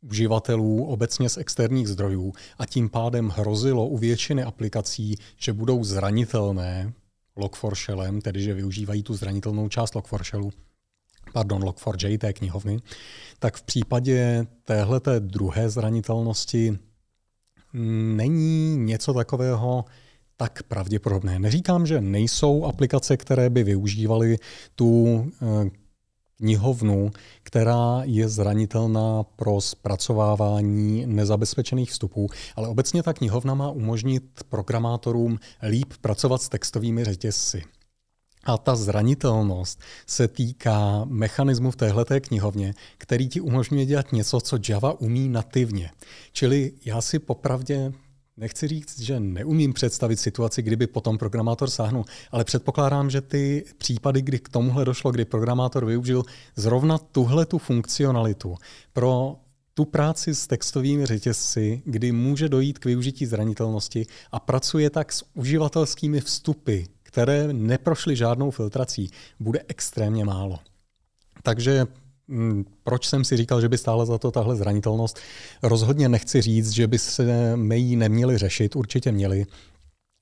uživatelů 0.02 0.86
obecně 0.86 1.30
z 1.30 1.38
externích 1.38 1.88
zdrojů 1.88 2.34
a 2.58 2.66
tím 2.66 2.90
pádem 2.90 3.30
hrozilo 3.30 3.88
u 3.88 3.98
většiny 3.98 4.44
aplikací, 4.44 5.16
že 5.38 5.54
budou 5.54 5.84
zranitelné 5.84 6.94
Log4Shellem, 7.38 8.22
tedy 8.22 8.42
že 8.42 8.54
využívají 8.54 9.04
tu 9.04 9.14
zranitelnou 9.14 9.70
část 9.70 9.94
Log4Shellu, 9.96 10.52
pardon, 11.34 11.64
Log4j 11.64 12.18
té 12.18 12.34
knihovny, 12.34 12.80
tak 13.40 13.58
v 13.58 13.64
případě 13.64 14.48
téhle 14.64 15.02
druhé 15.20 15.70
zranitelnosti 15.70 16.80
není 18.16 18.78
něco 18.78 19.14
takového 19.14 19.86
tak 20.38 20.64
pravděpodobné. 20.64 21.40
Neříkám, 21.40 21.86
že 21.86 22.02
nejsou 22.02 22.66
aplikace, 22.66 23.18
které 23.18 23.50
by 23.50 23.64
využívaly 23.64 24.38
tu 24.76 25.22
eh, 25.42 25.70
knihovnu, 26.42 27.12
která 27.44 28.02
je 28.04 28.30
zranitelná 28.30 29.24
pro 29.24 29.62
zpracovávání 29.62 31.06
nezabezpečených 31.06 31.92
vstupů, 31.92 32.30
ale 32.56 32.68
obecně 32.68 33.04
ta 33.04 33.14
knihovna 33.14 33.54
má 33.54 33.70
umožnit 33.70 34.24
programátorům 34.50 35.40
líp 35.70 35.94
pracovat 36.02 36.42
s 36.42 36.50
textovými 36.50 37.04
řetězci. 37.04 37.64
A 38.44 38.58
ta 38.58 38.76
zranitelnost 38.76 39.80
se 40.08 40.28
týká 40.28 41.06
mechanismu 41.06 41.72
v 41.72 41.76
téhleté 41.76 42.20
knihovně, 42.20 42.74
který 42.98 43.30
ti 43.30 43.42
umožňuje 43.42 43.86
dělat 43.86 44.12
něco, 44.12 44.42
co 44.42 44.58
Java 44.70 45.00
umí 45.02 45.30
nativně. 45.30 45.92
Čili 46.32 46.72
já 46.86 47.02
si 47.02 47.20
popravdě 47.20 47.94
Nechci 48.38 48.68
říct, 48.68 49.00
že 49.00 49.20
neumím 49.20 49.74
představit 49.74 50.18
situaci, 50.18 50.62
kdyby 50.62 50.88
potom 50.88 51.18
programátor 51.18 51.70
sáhnul, 51.70 52.06
ale 52.32 52.44
předpokládám, 52.44 53.10
že 53.10 53.22
ty 53.22 53.66
případy, 53.78 54.22
kdy 54.22 54.40
k 54.40 54.50
tomuhle 54.50 54.86
došlo, 54.86 55.12
kdy 55.12 55.26
programátor 55.26 55.86
využil 55.86 56.24
zrovna 56.56 56.98
tuhle 56.98 57.46
tu 57.46 57.58
funkcionalitu 57.58 58.56
pro 58.94 59.36
tu 59.74 59.86
práci 59.86 60.36
s 60.36 60.48
textovými 60.48 61.06
řetězci, 61.06 61.82
kdy 61.86 62.12
může 62.12 62.50
dojít 62.50 62.80
k 62.80 62.86
využití 62.86 63.26
zranitelnosti 63.26 64.06
a 64.32 64.40
pracuje 64.40 64.90
tak 64.90 65.14
s 65.14 65.24
uživatelskými 65.34 66.22
vstupy, 66.22 66.82
které 67.04 67.54
neprošly 67.54 68.16
žádnou 68.16 68.52
filtrací, 68.52 69.12
bude 69.40 69.62
extrémně 69.68 70.26
málo. 70.26 70.60
Takže 71.44 71.86
proč 72.84 73.08
jsem 73.08 73.26
si 73.26 73.38
říkal, 73.38 73.62
že 73.62 73.70
by 73.70 73.78
stála 73.78 74.06
za 74.06 74.18
to 74.18 74.32
tahle 74.32 74.56
zranitelnost? 74.56 75.20
Rozhodně 75.64 76.10
nechci 76.10 76.42
říct, 76.42 76.72
že 76.72 76.88
by 76.88 77.00
se 77.00 77.56
my 77.56 77.96
neměli 77.96 78.38
řešit, 78.38 78.76
určitě 78.76 79.12
měli, 79.12 79.46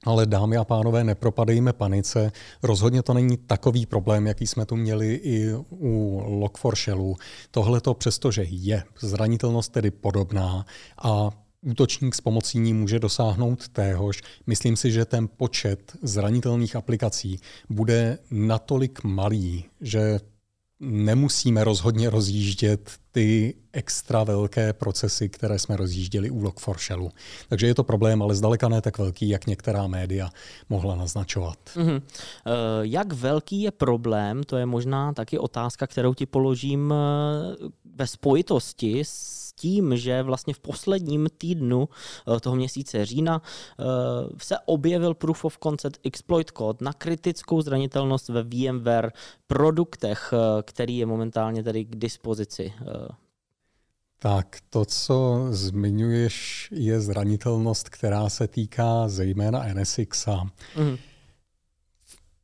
ale 0.05 0.25
dámy 0.25 0.57
a 0.57 0.63
pánové, 0.63 1.03
nepropadejme 1.03 1.73
panice. 1.73 2.31
Rozhodně 2.63 3.03
to 3.03 3.13
není 3.13 3.37
takový 3.37 3.85
problém, 3.85 4.27
jaký 4.27 4.47
jsme 4.47 4.65
tu 4.65 4.75
měli 4.75 5.13
i 5.13 5.53
u 5.69 6.21
Log4Shellu. 6.25 7.15
Tohle 7.51 7.81
to 7.81 7.93
přestože 7.93 8.43
je 8.49 8.83
zranitelnost 9.01 9.71
tedy 9.71 9.91
podobná 9.91 10.65
a 11.03 11.29
útočník 11.61 12.15
s 12.15 12.21
pomocí 12.21 12.59
ní 12.59 12.73
může 12.73 12.99
dosáhnout 12.99 13.67
téhož. 13.67 14.21
Myslím 14.47 14.77
si, 14.77 14.91
že 14.91 15.05
ten 15.05 15.27
počet 15.37 15.97
zranitelných 16.01 16.75
aplikací 16.75 17.39
bude 17.69 18.17
natolik 18.31 19.03
malý, 19.03 19.65
že 19.81 20.19
nemusíme 20.79 21.63
rozhodně 21.63 22.09
rozjíždět 22.09 22.91
ty 23.11 23.55
extra 23.73 24.23
velké 24.23 24.73
procesy, 24.73 25.29
které 25.29 25.59
jsme 25.59 25.77
rozjížděli 25.77 26.29
u 26.29 26.43
Log4Shellu. 26.43 27.11
Takže 27.49 27.67
je 27.67 27.75
to 27.75 27.83
problém, 27.83 28.21
ale 28.21 28.35
zdaleka 28.35 28.69
ne 28.69 28.81
tak 28.81 28.97
velký, 28.97 29.29
jak 29.29 29.47
některá 29.47 29.87
média 29.87 30.29
mohla 30.69 30.95
naznačovat. 30.95 31.57
Mm-hmm. 31.75 32.01
Jak 32.81 33.13
velký 33.13 33.61
je 33.61 33.71
problém, 33.71 34.43
to 34.43 34.57
je 34.57 34.65
možná 34.65 35.13
taky 35.13 35.39
otázka, 35.39 35.87
kterou 35.87 36.13
ti 36.13 36.25
položím 36.25 36.93
eh, 36.93 37.69
ve 37.99 38.07
spojitosti 38.07 38.99
s 39.03 39.53
tím, 39.53 39.97
že 39.97 40.23
vlastně 40.23 40.53
v 40.53 40.59
posledním 40.59 41.27
týdnu 41.37 41.89
eh, 41.89 42.39
toho 42.39 42.55
měsíce 42.55 43.05
října 43.05 43.41
eh, 43.41 43.83
se 44.37 44.55
objevil 44.65 45.13
proof 45.13 45.45
of 45.45 45.57
concept 45.63 45.99
exploit 46.03 46.51
code 46.57 46.77
na 46.81 46.93
kritickou 46.93 47.61
zranitelnost 47.61 48.29
ve 48.29 48.43
VMware 48.43 49.11
produktech, 49.47 50.33
eh, 50.33 50.63
který 50.63 50.97
je 50.97 51.05
momentálně 51.05 51.63
tady 51.63 51.85
k 51.85 51.95
dispozici. 51.95 52.73
Tak 54.21 54.57
to, 54.69 54.85
co 54.85 55.47
zmiňuješ, 55.49 56.67
je 56.71 57.01
zranitelnost, 57.01 57.89
která 57.89 58.29
se 58.29 58.47
týká 58.47 59.07
zejména 59.07 59.65
NSX. 59.73 60.27
Mm 60.77 60.97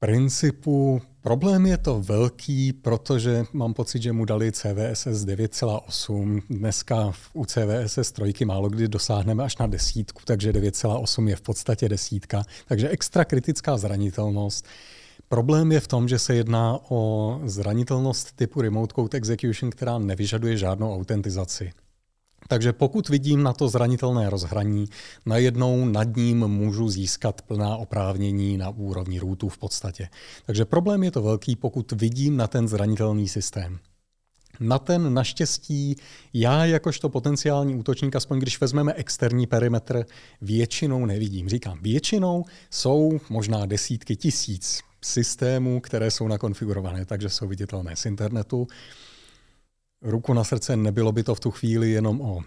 principu 0.06 1.02
problém 1.26 1.66
je 1.66 1.78
to 1.78 2.02
velký, 2.02 2.74
protože 2.74 3.46
mám 3.54 3.74
pocit, 3.74 4.02
že 4.02 4.12
mu 4.12 4.26
dali 4.26 4.52
CVSS 4.52 5.26
9,8. 5.26 6.42
Dneska 6.50 7.14
u 7.34 7.46
CVSS 7.46 8.12
3 8.12 8.46
málo 8.46 8.70
kdy 8.70 8.88
dosáhneme 8.88 9.44
až 9.44 9.58
na 9.58 9.68
desítku, 9.68 10.22
takže 10.26 10.52
9,8 10.52 11.28
je 11.28 11.36
v 11.36 11.42
podstatě 11.42 11.90
desítka. 11.90 12.44
Takže 12.68 12.90
extra 12.90 13.26
kritická 13.26 13.78
zranitelnost. 13.78 14.66
Problém 15.28 15.72
je 15.72 15.80
v 15.80 15.88
tom, 15.88 16.08
že 16.08 16.20
se 16.20 16.36
jedná 16.36 16.80
o 16.90 17.40
zranitelnost 17.46 18.32
typu 18.36 18.62
Remote 18.62 18.94
Code 18.94 19.18
Execution, 19.18 19.70
která 19.70 20.00
nevyžaduje 20.00 20.58
žádnou 20.58 20.96
autentizaci. 20.96 21.72
Takže 22.48 22.74
pokud 22.74 23.10
vidím 23.10 23.44
na 23.44 23.54
to 23.54 23.70
zranitelné 23.70 24.30
rozhraní, 24.30 24.86
najednou 25.26 25.86
nad 25.86 26.16
ním 26.16 26.48
můžu 26.48 26.90
získat 26.90 27.42
plná 27.42 27.78
oprávnění 27.78 28.58
na 28.58 28.70
úrovni 28.70 29.20
rootu 29.20 29.50
v 29.50 29.58
podstatě. 29.58 30.10
Takže 30.46 30.66
problém 30.66 31.04
je 31.04 31.12
to 31.12 31.22
velký, 31.22 31.56
pokud 31.56 31.92
vidím 31.92 32.38
na 32.38 32.48
ten 32.48 32.68
zranitelný 32.68 33.28
systém. 33.28 33.80
Na 34.60 34.80
ten 34.80 35.14
naštěstí 35.14 35.96
já 36.34 36.66
jakožto 36.66 37.10
potenciální 37.10 37.76
útočník, 37.76 38.16
aspoň 38.16 38.40
když 38.40 38.62
vezmeme 38.62 38.94
externí 38.94 39.48
perimetr, 39.48 40.06
většinou 40.42 41.06
nevidím. 41.06 41.50
Říkám, 41.50 41.80
většinou 41.82 42.46
jsou 42.72 43.20
možná 43.30 43.66
desítky 43.66 44.16
tisíc 44.16 44.82
systémů, 45.02 45.80
které 45.80 46.12
jsou 46.12 46.28
nakonfigurované, 46.28 47.06
takže 47.06 47.30
jsou 47.30 47.48
viditelné 47.48 47.96
z 47.96 48.06
internetu 48.06 48.68
ruku 50.06 50.34
na 50.34 50.44
srdce, 50.44 50.76
nebylo 50.76 51.12
by 51.12 51.24
to 51.24 51.36
v 51.36 51.40
tu 51.40 51.52
chvíli 51.52 51.92
jenom 51.92 52.22
o 52.22 52.42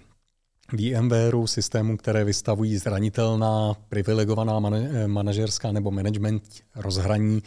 VMwareu, 0.72 1.46
systému, 1.46 1.96
které 1.96 2.24
vystavují 2.24 2.76
zranitelná, 2.76 3.74
privilegovaná 3.88 4.60
manažerská 5.06 5.72
nebo 5.72 5.90
management 5.90 6.42
rozhraní 6.76 7.42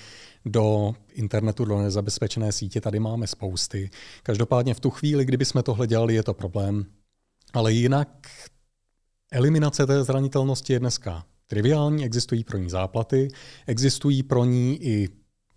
do 0.46 0.96
internetu, 1.14 1.66
do 1.66 1.82
nezabezpečené 1.82 2.52
sítě. 2.52 2.82
Tady 2.82 3.00
máme 3.00 3.28
spousty. 3.28 3.90
Každopádně 4.24 4.74
v 4.74 4.80
tu 4.80 4.90
chvíli, 4.90 5.26
kdyby 5.26 5.46
jsme 5.46 5.64
tohle 5.64 5.88
dělali, 5.88 6.14
je 6.14 6.24
to 6.24 6.34
problém. 6.34 6.86
Ale 7.54 7.74
jinak 7.74 8.28
eliminace 9.32 9.88
té 9.88 10.04
zranitelnosti 10.04 10.74
je 10.74 10.80
dneska 10.80 11.26
triviální, 11.48 12.06
existují 12.06 12.44
pro 12.44 12.58
ní 12.58 12.70
záplaty, 12.70 13.28
existují 13.68 14.24
pro 14.24 14.46
ní 14.46 14.84
i 14.84 15.10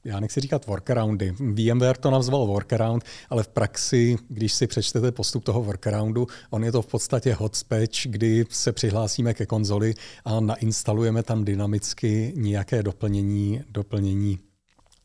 já 0.05 0.21
nechci 0.21 0.41
říkat 0.41 0.67
workaroundy. 0.67 1.35
VMware 1.39 1.97
to 1.97 2.11
nazval 2.11 2.47
workaround, 2.47 3.05
ale 3.31 3.43
v 3.43 3.49
praxi, 3.49 4.17
když 4.29 4.53
si 4.53 4.67
přečtete 4.67 5.13
postup 5.13 5.45
toho 5.45 5.63
workaroundu, 5.63 6.27
on 6.51 6.65
je 6.65 6.73
to 6.73 6.83
v 6.83 6.87
podstatě 6.87 7.35
hotspatch, 7.35 8.07
kdy 8.07 8.45
se 8.51 8.73
přihlásíme 8.73 9.35
ke 9.35 9.47
konzoli 9.47 9.95
a 10.25 10.41
nainstalujeme 10.41 11.23
tam 11.23 11.45
dynamicky 11.45 12.33
nějaké 12.37 12.83
doplnění, 12.83 13.63
doplnění 13.71 14.39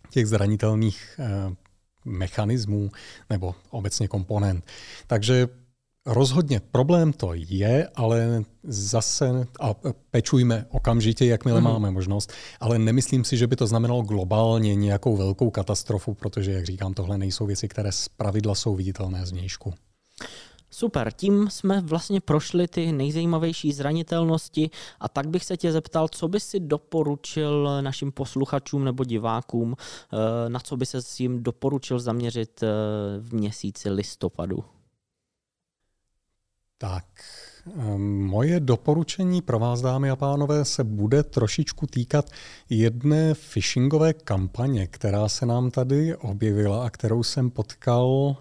těch 0.10 0.28
zranitelných 0.28 1.20
eh, 1.20 1.56
mechanismů 2.06 2.92
nebo 3.30 3.56
obecně 3.70 4.08
komponent. 4.08 4.66
Takže 5.08 5.48
Rozhodně 6.12 6.62
problém 6.72 7.14
to 7.14 7.32
je, 7.34 7.88
ale 7.96 8.44
zase 8.64 9.48
a 9.62 9.76
pečujme 10.12 10.66
okamžitě, 10.70 11.26
jakmile 11.26 11.60
mm. 11.60 11.64
máme 11.64 11.92
možnost, 11.92 12.34
ale 12.60 12.80
nemyslím 12.80 13.24
si, 13.24 13.38
že 13.38 13.48
by 13.48 13.56
to 13.56 13.68
znamenalo 13.68 14.02
globálně 14.02 14.76
nějakou 14.76 15.18
velkou 15.18 15.50
katastrofu, 15.50 16.14
protože, 16.14 16.52
jak 16.52 16.66
říkám, 16.66 16.94
tohle 16.94 17.18
nejsou 17.18 17.46
věci, 17.46 17.68
které 17.68 17.92
z 17.92 18.10
pravidla 18.10 18.56
jsou 18.56 18.76
viditelné 18.76 19.26
z 19.26 19.32
vnějšku. 19.32 19.74
Super, 20.72 21.12
tím 21.16 21.50
jsme 21.50 21.82
vlastně 21.82 22.22
prošli 22.22 22.68
ty 22.68 22.92
nejzajímavější 22.92 23.74
zranitelnosti 23.74 24.70
a 25.00 25.10
tak 25.10 25.28
bych 25.28 25.46
se 25.46 25.58
tě 25.58 25.72
zeptal, 25.72 26.08
co 26.08 26.28
by 26.28 26.40
si 26.40 26.60
doporučil 26.60 27.82
našim 27.82 28.12
posluchačům 28.12 28.84
nebo 28.84 29.04
divákům, 29.04 29.76
eh, 29.78 30.50
na 30.50 30.60
co 30.60 30.78
by 30.78 30.86
se 30.86 31.02
s 31.02 31.20
jim 31.20 31.44
doporučil 31.44 32.00
zaměřit 32.00 32.64
eh, 32.64 32.68
v 33.20 33.34
měsíci 33.34 33.90
listopadu? 33.90 34.64
Tak 36.82 37.06
Ehm, 37.78 38.24
moje 38.24 38.60
doporučení 38.60 39.42
pro 39.42 39.60
vás, 39.60 39.82
dámy 39.82 40.10
a 40.10 40.16
pánové, 40.16 40.66
se 40.66 40.84
bude 40.84 41.24
trošičku 41.24 41.88
týkat 41.88 42.30
jedné 42.70 43.34
phishingové 43.34 44.14
kampaně, 44.14 44.88
která 44.88 45.30
se 45.30 45.46
nám 45.46 45.72
tady 45.72 46.16
objevila 46.16 46.86
a 46.86 46.90
kterou 46.90 47.24
jsem 47.24 47.50
potkal 47.50 48.36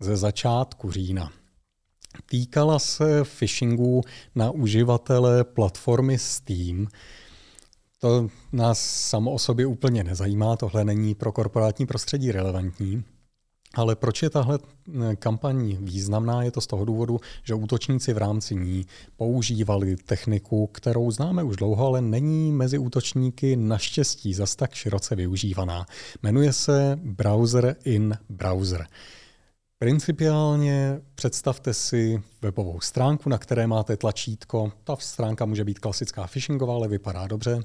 ze 0.00 0.16
začátku 0.16 0.90
října. 0.90 1.32
Týkala 2.26 2.78
se 2.78 3.24
phishingu 3.24 4.02
na 4.34 4.50
uživatele 4.50 5.44
platformy 5.44 6.18
Steam. 6.18 6.86
To 7.98 8.28
nás 8.52 8.80
samo 8.80 9.32
o 9.32 9.38
sobě 9.38 9.66
úplně 9.66 10.04
nezajímá, 10.04 10.56
tohle 10.56 10.84
není 10.84 11.14
pro 11.14 11.32
korporátní 11.32 11.86
prostředí 11.86 12.32
relevantní. 12.32 13.04
Ale 13.74 13.96
proč 13.96 14.22
je 14.22 14.30
tahle 14.30 14.58
eh, 14.58 15.16
kampaň 15.16 15.76
významná? 15.80 16.42
Je 16.42 16.50
to 16.50 16.60
z 16.60 16.66
toho 16.66 16.84
důvodu, 16.84 17.20
že 17.44 17.54
útočníci 17.54 18.12
v 18.12 18.18
rámci 18.18 18.56
ní 18.56 18.86
používali 19.16 19.96
techniku, 19.96 20.66
kterou 20.66 21.10
známe 21.10 21.42
už 21.42 21.56
dlouho, 21.56 21.86
ale 21.86 22.00
není 22.00 22.52
mezi 22.52 22.78
útočníky 22.78 23.56
naštěstí 23.56 24.34
zas 24.34 24.56
tak 24.56 24.74
široce 24.74 25.16
využívaná. 25.16 25.86
Jmenuje 26.22 26.52
se 26.52 26.98
Browser 27.02 27.76
in 27.84 28.18
Browser. 28.28 28.86
Principiálně 29.78 31.00
představte 31.14 31.74
si 31.74 32.22
webovou 32.42 32.80
stránku, 32.80 33.28
na 33.28 33.38
které 33.38 33.66
máte 33.66 33.96
tlačítko. 33.96 34.72
Ta 34.84 34.96
stránka 34.96 35.44
může 35.44 35.64
být 35.64 35.78
klasická 35.78 36.26
phishingová, 36.26 36.74
ale 36.74 36.88
vypadá 36.88 37.26
dobře. 37.26 37.62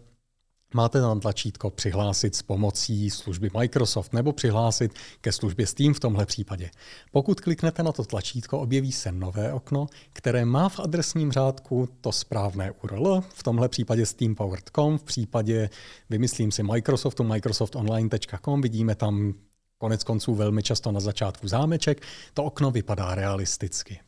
Máte 0.75 1.01
tam 1.01 1.19
tlačítko 1.19 1.69
přihlásit 1.69 2.35
s 2.35 2.41
pomocí 2.41 3.09
služby 3.09 3.49
Microsoft 3.57 4.13
nebo 4.13 4.33
přihlásit 4.33 4.93
ke 5.21 5.31
službě 5.31 5.67
Steam 5.67 5.93
v 5.93 5.99
tomhle 5.99 6.25
případě. 6.25 6.69
Pokud 7.11 7.41
kliknete 7.41 7.83
na 7.83 7.91
to 7.91 8.03
tlačítko, 8.03 8.59
objeví 8.59 8.91
se 8.91 9.11
nové 9.11 9.53
okno, 9.53 9.87
které 10.13 10.45
má 10.45 10.69
v 10.69 10.79
adresním 10.79 11.31
řádku 11.31 11.89
to 12.01 12.11
správné 12.11 12.71
URL, 12.71 13.23
v 13.29 13.43
tomhle 13.43 13.69
případě 13.69 14.05
steampowered.com, 14.05 14.97
v 14.97 15.03
případě, 15.03 15.69
vymyslím 16.09 16.51
si 16.51 16.63
Microsoftu, 16.63 17.23
microsoftonline.com, 17.23 18.61
vidíme 18.61 18.95
tam 18.95 19.33
konec 19.77 20.03
konců 20.03 20.35
velmi 20.35 20.63
často 20.63 20.91
na 20.91 20.99
začátku 20.99 21.47
zámeček, 21.47 22.01
to 22.33 22.43
okno 22.43 22.71
vypadá 22.71 23.15
realisticky. 23.15 23.99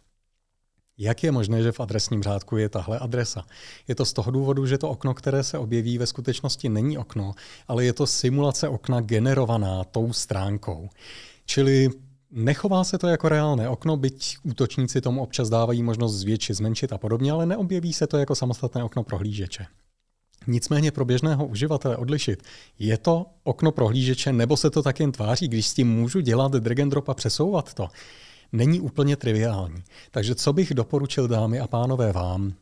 Jak 0.98 1.24
je 1.24 1.32
možné, 1.32 1.64
že 1.64 1.72
v 1.72 1.80
adresním 1.80 2.24
řádku 2.24 2.58
je 2.58 2.70
tahle 2.70 3.00
adresa? 3.00 3.46
Je 3.88 3.96
to 3.96 4.06
z 4.06 4.14
toho 4.14 4.32
důvodu, 4.32 4.66
že 4.66 4.78
to 4.78 4.90
okno, 4.90 5.14
které 5.14 5.44
se 5.44 5.58
objeví, 5.58 5.98
ve 5.98 6.08
skutečnosti 6.08 6.70
není 6.70 6.98
okno, 6.98 7.34
ale 7.68 7.86
je 7.86 7.94
to 7.94 8.08
simulace 8.08 8.70
okna 8.70 9.02
generovaná 9.02 9.84
tou 9.84 10.14
stránkou. 10.14 10.90
Čili 11.46 11.90
Nechová 12.32 12.84
se 12.84 12.98
to 12.98 13.08
jako 13.08 13.30
reálné 13.30 13.70
okno, 13.70 13.98
byť 13.98 14.38
útočníci 14.44 15.02
tomu 15.02 15.22
občas 15.22 15.50
dávají 15.50 15.84
možnost 15.84 16.14
zvětšit, 16.14 16.54
zmenšit 16.54 16.94
a 16.94 16.98
podobně, 16.98 17.32
ale 17.32 17.46
neobjeví 17.46 17.94
se 17.94 18.08
to 18.08 18.18
jako 18.18 18.36
samostatné 18.36 18.84
okno 18.84 19.04
prohlížeče. 19.04 19.66
Nicméně 20.48 20.92
pro 20.92 21.06
běžného 21.06 21.46
uživatele 21.46 21.98
odlišit, 21.98 22.44
je 22.80 22.98
to 22.98 23.26
okno 23.44 23.72
prohlížeče 23.72 24.34
nebo 24.34 24.58
se 24.58 24.70
to 24.70 24.84
tak 24.84 25.00
jen 25.00 25.12
tváří, 25.12 25.48
když 25.48 25.68
s 25.68 25.74
tím 25.74 25.90
můžu 25.90 26.20
dělat 26.20 26.52
drag 26.52 26.80
and 26.80 26.90
drop 26.90 27.10
a 27.10 27.14
přesouvat 27.14 27.74
to, 27.74 27.88
není 28.52 28.80
úplně 28.80 29.16
triviální. 29.16 29.84
Takže 30.12 30.36
co 30.36 30.54
bych 30.54 30.74
doporučil 30.74 31.28
dámy 31.28 31.60
a 31.60 31.68
pánové 31.68 32.12
vám, 32.12 32.54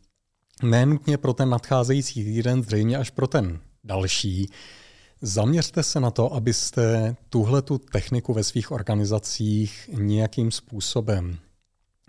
nenutně 0.63 1.17
pro 1.17 1.34
ten 1.34 1.50
nadcházející 1.50 2.24
týden, 2.24 2.63
zřejmě 2.63 2.98
až 2.98 3.10
pro 3.10 3.28
ten 3.28 3.60
další, 3.84 4.50
Zaměřte 5.21 5.84
se 5.84 6.00
na 6.00 6.12
to, 6.12 6.34
abyste 6.34 7.15
tuhle 7.30 7.62
tu 7.62 7.78
techniku 7.78 8.34
ve 8.34 8.43
svých 8.43 8.71
organizacích 8.71 9.89
nějakým 9.93 10.52
způsobem 10.52 11.38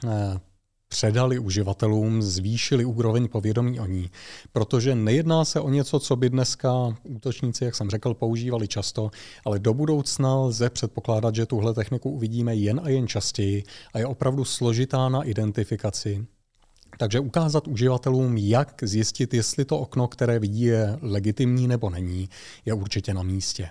eh, 0.04 0.40
předali 0.88 1.38
uživatelům, 1.38 2.22
zvýšili 2.22 2.84
úroveň 2.84 3.28
povědomí 3.28 3.80
o 3.80 3.86
ní, 3.86 4.10
protože 4.52 4.94
nejedná 4.94 5.44
se 5.44 5.60
o 5.60 5.70
něco, 5.70 6.00
co 6.00 6.16
by 6.16 6.30
dneska 6.30 6.96
útočníci, 7.04 7.64
jak 7.64 7.74
jsem 7.74 7.90
řekl, 7.90 8.14
používali 8.14 8.68
často, 8.68 9.10
ale 9.44 9.58
do 9.58 9.74
budoucna 9.74 10.36
lze 10.36 10.70
předpokládat, 10.70 11.34
že 11.34 11.46
tuhle 11.46 11.74
techniku 11.74 12.10
uvidíme 12.10 12.54
jen 12.54 12.80
a 12.84 12.88
jen 12.88 13.08
častěji 13.08 13.64
a 13.92 13.98
je 13.98 14.06
opravdu 14.06 14.44
složitá 14.44 15.08
na 15.08 15.22
identifikaci. 15.22 16.26
Takže 16.98 17.20
ukázat 17.20 17.68
uživatelům, 17.68 18.36
jak 18.36 18.82
zjistit, 18.82 19.34
jestli 19.34 19.64
to 19.64 19.78
okno, 19.78 20.08
které 20.08 20.38
vidí, 20.38 20.60
je 20.62 20.98
legitimní 21.02 21.68
nebo 21.68 21.90
není, 21.90 22.28
je 22.64 22.74
určitě 22.74 23.14
na 23.14 23.22
místě. 23.22 23.68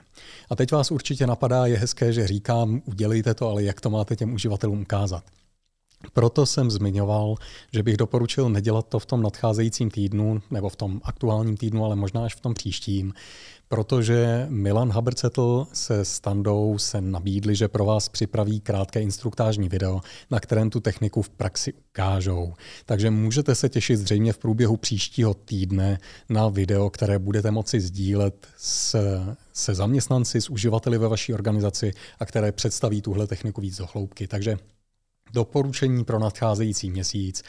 A 0.50 0.56
teď 0.56 0.72
vás 0.72 0.92
určitě 0.92 1.28
napadá, 1.28 1.66
je 1.66 1.78
hezké, 1.78 2.14
že 2.14 2.28
říkám, 2.28 2.82
udělejte 2.86 3.34
to, 3.34 3.50
ale 3.50 3.64
jak 3.64 3.82
to 3.82 3.90
máte 3.90 4.16
těm 4.16 4.34
uživatelům 4.34 4.82
ukázat. 4.82 5.24
Proto 6.14 6.46
jsem 6.46 6.72
zmiňoval, 6.72 7.36
že 7.74 7.84
bych 7.84 7.98
doporučil 7.98 8.50
nedělat 8.50 8.88
to 8.88 9.00
v 9.00 9.06
tom 9.06 9.22
nadcházejícím 9.22 9.92
týdnu 9.92 10.42
nebo 10.52 10.70
v 10.70 10.76
tom 10.76 11.02
aktuálním 11.04 11.58
týdnu, 11.58 11.86
ale 11.86 11.96
možná 11.96 12.26
až 12.26 12.36
v 12.36 12.40
tom 12.40 12.54
příštím, 12.54 13.14
protože 13.68 14.46
Milan 14.50 14.92
Habercetl 14.92 15.68
se 15.74 16.06
Standou 16.06 16.78
se 16.78 17.02
nabídli, 17.02 17.56
že 17.56 17.68
pro 17.68 17.86
vás 17.86 18.10
připraví 18.10 18.60
krátké 18.60 19.02
instruktážní 19.02 19.70
video, 19.70 20.02
na 20.32 20.40
kterém 20.40 20.70
tu 20.70 20.80
techniku 20.80 21.22
v 21.22 21.30
praxi 21.30 21.74
ukážou. 21.74 22.54
Takže 22.86 23.12
můžete 23.12 23.56
se 23.56 23.70
těšit 23.70 24.00
zřejmě 24.00 24.34
v 24.34 24.38
průběhu 24.38 24.78
příštího 24.78 25.34
týdne 25.34 26.00
na 26.30 26.48
video, 26.48 26.90
které 26.90 27.20
budete 27.20 27.52
moci 27.52 27.82
sdílet 27.82 28.48
s, 28.58 29.00
se 29.54 29.76
zaměstnanci, 29.76 30.42
s 30.42 30.50
uživateli 30.50 30.98
ve 30.98 31.08
vaší 31.08 31.34
organizaci 31.34 31.94
a 32.20 32.26
které 32.26 32.52
představí 32.52 33.02
tuhle 33.02 33.28
techniku 33.28 33.62
víc 33.62 33.78
do 33.78 33.88
hloubky. 33.94 34.28
Takže 34.28 34.58
Doporučení 35.34 36.04
pro 36.04 36.20
nadcházející 36.20 36.90
měsíc. 36.90 37.44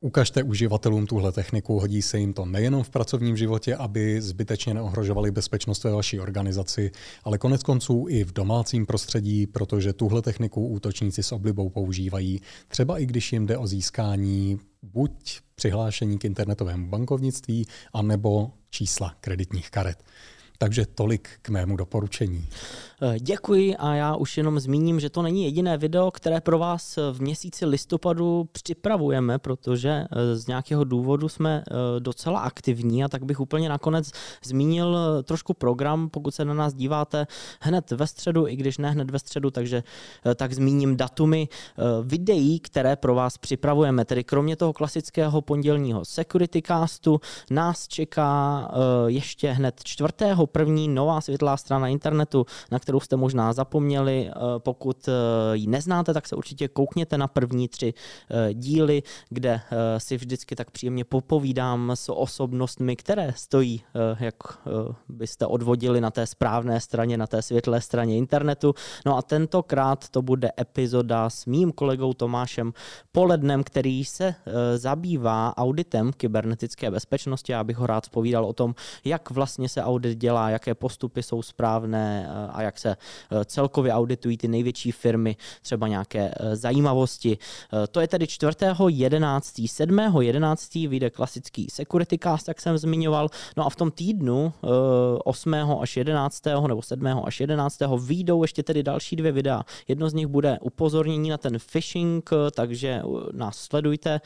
Ukažte 0.00 0.42
uživatelům 0.42 1.06
tuhle 1.06 1.32
techniku, 1.32 1.80
hodí 1.80 2.02
se 2.02 2.18
jim 2.18 2.32
to 2.32 2.44
nejenom 2.44 2.82
v 2.82 2.90
pracovním 2.90 3.36
životě, 3.36 3.76
aby 3.76 4.22
zbytečně 4.22 4.74
neohrožovali 4.74 5.30
bezpečnost 5.30 5.84
ve 5.84 5.90
vaší 5.90 6.20
organizaci, 6.20 6.90
ale 7.24 7.38
konec 7.38 7.62
konců 7.62 8.06
i 8.08 8.24
v 8.24 8.32
domácím 8.32 8.86
prostředí, 8.86 9.46
protože 9.46 9.92
tuhle 9.92 10.22
techniku 10.22 10.66
útočníci 10.66 11.22
s 11.22 11.32
oblibou 11.32 11.68
používají, 11.68 12.40
třeba 12.68 12.98
i 12.98 13.06
když 13.06 13.32
jim 13.32 13.46
jde 13.46 13.58
o 13.58 13.66
získání 13.66 14.60
buď 14.82 15.40
přihlášení 15.54 16.18
k 16.18 16.24
internetovému 16.24 16.88
bankovnictví, 16.88 17.66
anebo 17.92 18.50
čísla 18.70 19.14
kreditních 19.20 19.70
karet. 19.70 20.04
Takže 20.58 20.86
tolik 20.86 21.28
k 21.42 21.48
mému 21.48 21.76
doporučení. 21.76 22.48
Eh, 23.02 23.18
děkuji 23.20 23.76
a 23.76 23.94
já 23.94 24.16
už 24.16 24.36
jenom 24.36 24.60
zmíním, 24.60 25.00
že 25.00 25.10
to 25.10 25.22
není 25.22 25.44
jediné 25.44 25.78
video, 25.78 26.10
které 26.10 26.40
pro 26.40 26.58
vás 26.58 26.98
v 27.12 27.20
měsíci 27.20 27.66
listopadu 27.66 28.48
připravujeme, 28.52 29.38
protože 29.38 29.88
eh, 29.90 30.36
z 30.36 30.46
nějakého 30.46 30.84
důvodu 30.84 31.28
jsme 31.28 31.64
eh, 31.66 32.00
docela 32.00 32.40
aktivní 32.40 33.04
a 33.04 33.08
tak 33.08 33.24
bych 33.24 33.40
úplně 33.40 33.68
nakonec 33.68 34.10
zmínil 34.44 34.96
trošku 35.22 35.54
program, 35.54 36.08
pokud 36.08 36.34
se 36.34 36.44
na 36.44 36.54
nás 36.54 36.74
díváte 36.74 37.26
hned 37.60 37.90
ve 37.90 38.06
středu, 38.06 38.48
i 38.48 38.56
když 38.56 38.78
ne 38.78 38.90
hned 38.90 39.10
ve 39.10 39.18
středu, 39.18 39.50
takže 39.50 39.82
tak 40.34 40.52
zmíním 40.52 40.96
datumy 40.96 41.48
videí, 42.02 42.60
které 42.60 42.96
pro 42.96 43.14
vás 43.14 43.38
připravujeme. 43.38 44.04
Tedy 44.04 44.24
kromě 44.24 44.56
toho 44.56 44.72
klasického 44.72 45.42
pondělního 45.42 46.04
Security 46.04 46.62
Castu 46.62 47.20
nás 47.50 47.88
čeká 47.88 48.68
ještě 49.06 49.50
hned 49.50 49.80
čtvrtého 49.84 50.46
první 50.46 50.88
nová 50.88 51.20
světlá 51.20 51.56
strana 51.56 51.88
internetu, 51.88 52.46
na 52.70 52.78
kterou 52.86 53.00
jste 53.00 53.16
možná 53.16 53.52
zapomněli. 53.52 54.30
Eh, 54.30 54.32
pokud 54.58 55.08
eh, 55.08 55.12
ji 55.56 55.66
neznáte, 55.66 56.14
tak 56.14 56.26
se 56.26 56.36
určitě 56.36 56.68
koukněte 56.68 57.18
na 57.18 57.26
první 57.26 57.68
tři 57.68 57.94
eh, 58.30 58.54
díly, 58.54 59.02
kde 59.28 59.60
si 59.98 60.16
vždycky 60.16 60.56
tak 60.56 60.70
příjemně 60.70 61.04
popovídám 61.04 61.90
s 61.94 62.12
osobnostmi, 62.12 62.96
které 62.96 63.32
stojí, 63.36 63.82
jak 64.20 64.34
byste 65.08 65.46
odvodili 65.46 66.00
na 66.00 66.10
té 66.10 66.26
správné 66.26 66.80
straně, 66.80 67.18
na 67.18 67.26
té 67.26 67.42
světlé 67.42 67.80
straně 67.80 68.16
internetu. 68.16 68.74
No 69.06 69.16
a 69.16 69.22
tentokrát 69.22 70.08
to 70.08 70.22
bude 70.22 70.50
epizoda 70.60 71.30
s 71.30 71.46
mým 71.46 71.72
kolegou 71.72 72.12
Tomášem 72.12 72.72
Polednem, 73.12 73.64
který 73.64 74.04
se 74.04 74.34
zabývá 74.76 75.56
auditem 75.56 76.12
kybernetické 76.12 76.90
bezpečnosti. 76.90 77.52
Já 77.52 77.64
bych 77.64 77.76
ho 77.76 77.86
rád 77.86 78.08
povídal 78.08 78.44
o 78.44 78.52
tom, 78.52 78.74
jak 79.04 79.30
vlastně 79.30 79.68
se 79.68 79.82
audit 79.82 80.18
dělá, 80.18 80.50
jaké 80.50 80.74
postupy 80.74 81.22
jsou 81.22 81.42
správné 81.42 82.28
a 82.52 82.62
jak 82.62 82.75
se 82.78 82.90
eh, 82.90 83.44
celkově 83.44 83.92
auditují 83.92 84.36
ty 84.36 84.48
největší 84.48 84.92
firmy, 84.92 85.36
třeba 85.62 85.88
nějaké 85.88 86.34
eh, 86.36 86.56
zajímavosti. 86.56 87.38
Eh, 87.72 87.86
to 87.86 88.00
je 88.00 88.08
tedy 88.08 88.26
4.11. 88.26 89.66
7.11. 89.66 90.88
vyjde 90.88 91.10
klasický 91.10 91.66
Security 91.70 92.18
Cast, 92.18 92.48
jak 92.48 92.60
jsem 92.60 92.78
zmiňoval. 92.78 93.28
No 93.56 93.66
a 93.66 93.70
v 93.70 93.76
tom 93.76 93.90
týdnu 93.90 94.52
8. 95.24 95.54
až 95.54 95.96
11. 95.96 96.42
nebo 96.68 96.82
7. 96.82 97.06
až 97.24 97.40
11. 97.40 97.78
vyjdou 97.98 98.42
ještě 98.42 98.62
tedy 98.62 98.82
další 98.82 99.16
dvě 99.16 99.32
videa. 99.32 99.62
Jedno 99.88 100.10
z 100.10 100.14
nich 100.14 100.26
bude 100.26 100.58
upozornění 100.60 101.30
na 101.30 101.38
ten 101.38 101.58
phishing, 101.72 102.30
takže 102.54 103.02
nás 103.32 103.56
sledujte 103.56 104.20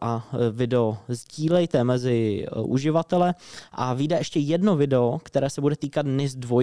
a 0.00 0.28
video 0.50 0.98
sdílejte 1.08 1.84
mezi 1.84 2.46
uživatele. 2.56 3.34
A 3.72 3.94
vyjde 3.94 4.16
ještě 4.16 4.40
jedno 4.40 4.76
video, 4.76 5.20
které 5.22 5.50
se 5.50 5.60
bude 5.60 5.76
týkat 5.76 6.06
NIS 6.06 6.34
2. 6.34 6.60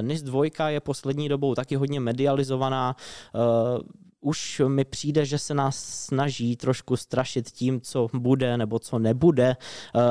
NIS 0.00 0.22
2 0.22 0.37
je 0.44 0.80
poslední 0.80 1.28
dobou 1.28 1.54
taky 1.54 1.76
hodně 1.76 2.00
medializovaná. 2.00 2.96
Eh, 3.34 3.38
už 4.20 4.62
mi 4.68 4.84
přijde, 4.84 5.24
že 5.24 5.38
se 5.38 5.54
nás 5.54 5.76
snaží 5.78 6.56
trošku 6.56 6.96
strašit 6.96 7.50
tím, 7.50 7.80
co 7.80 8.08
bude 8.14 8.56
nebo 8.56 8.78
co 8.78 8.98
nebude 8.98 9.56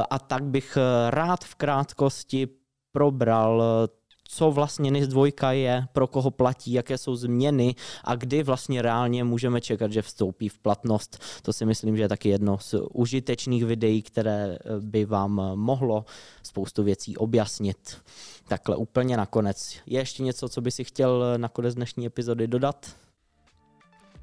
a 0.10 0.20
tak 0.20 0.44
bych 0.44 0.78
rád 1.10 1.44
v 1.44 1.56
krátkosti 1.56 2.48
probral 2.92 3.64
co 4.28 4.52
vlastně 4.52 4.92
NIS 4.92 5.08
2 5.08 5.52
je, 5.52 5.88
pro 5.94 6.08
koho 6.08 6.32
platí, 6.32 6.74
jaké 6.74 6.98
jsou 6.98 7.16
změny 7.16 7.76
a 8.04 8.16
kdy 8.16 8.44
vlastně 8.44 8.82
reálně 8.82 9.24
můžeme 9.24 9.62
čekat, 9.62 9.92
že 9.92 10.02
vstoupí 10.02 10.50
v 10.50 10.58
platnost. 10.58 11.20
To 11.42 11.54
si 11.54 11.66
myslím, 11.66 11.98
že 11.98 12.04
je 12.04 12.10
taky 12.10 12.30
jedno 12.30 12.58
z 12.58 12.76
užitečných 12.94 13.66
videí, 13.66 14.02
které 14.02 14.58
eh, 14.60 14.80
by 14.80 15.06
vám 15.06 15.32
mohlo 15.56 16.06
spoustu 16.44 16.84
věcí 16.84 17.18
objasnit. 17.18 17.98
Takhle 18.48 18.76
úplně 18.76 19.18
nakonec. 19.18 19.76
Je 19.86 20.00
ještě 20.00 20.24
něco, 20.24 20.50
co 20.50 20.62
by 20.62 20.72
si 20.72 20.84
chtěl 20.84 21.38
nakonec 21.38 21.76
dnešní 21.76 22.06
epizody 22.06 22.48
dodat? 22.48 22.96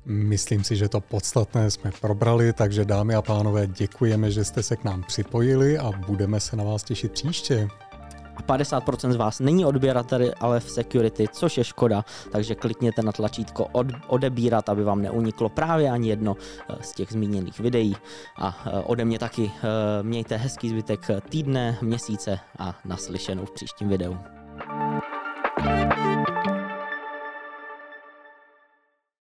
Myslím 0.06 0.64
si, 0.64 0.76
že 0.76 0.88
to 0.88 1.00
podstatné 1.00 1.70
jsme 1.70 1.92
probrali, 2.00 2.52
takže 2.52 2.84
dámy 2.84 3.14
a 3.14 3.22
pánové, 3.22 3.66
děkujeme, 3.66 4.30
že 4.30 4.44
jste 4.44 4.62
se 4.62 4.76
k 4.76 4.84
nám 4.84 5.02
připojili 5.02 5.78
a 5.78 5.92
budeme 5.92 6.40
se 6.40 6.56
na 6.56 6.64
vás 6.64 6.82
těšit 6.84 7.12
příště 7.12 7.68
a 8.36 8.42
50% 8.42 9.10
z 9.10 9.16
vás 9.16 9.40
není 9.40 9.64
odběrateli, 9.64 10.34
ale 10.34 10.60
v 10.60 10.70
security, 10.70 11.28
což 11.32 11.58
je 11.58 11.64
škoda, 11.64 12.04
takže 12.32 12.54
klikněte 12.54 13.02
na 13.02 13.12
tlačítko 13.12 13.66
od, 13.72 13.86
odebírat, 14.06 14.68
aby 14.68 14.84
vám 14.84 15.02
neuniklo 15.02 15.48
právě 15.48 15.90
ani 15.90 16.08
jedno 16.08 16.36
eh, 16.36 16.76
z 16.80 16.92
těch 16.92 17.12
zmíněných 17.12 17.60
videí. 17.60 17.96
A 18.38 18.58
eh, 18.66 18.70
ode 18.70 19.04
mě 19.04 19.18
taky 19.18 19.52
eh, 19.56 20.02
mějte 20.02 20.36
hezký 20.36 20.68
zbytek 20.68 21.06
týdne, 21.28 21.78
měsíce 21.82 22.38
a 22.58 22.74
naslyšenou 22.84 23.44
v 23.44 23.50
příštím 23.50 23.88
videu. 23.88 24.16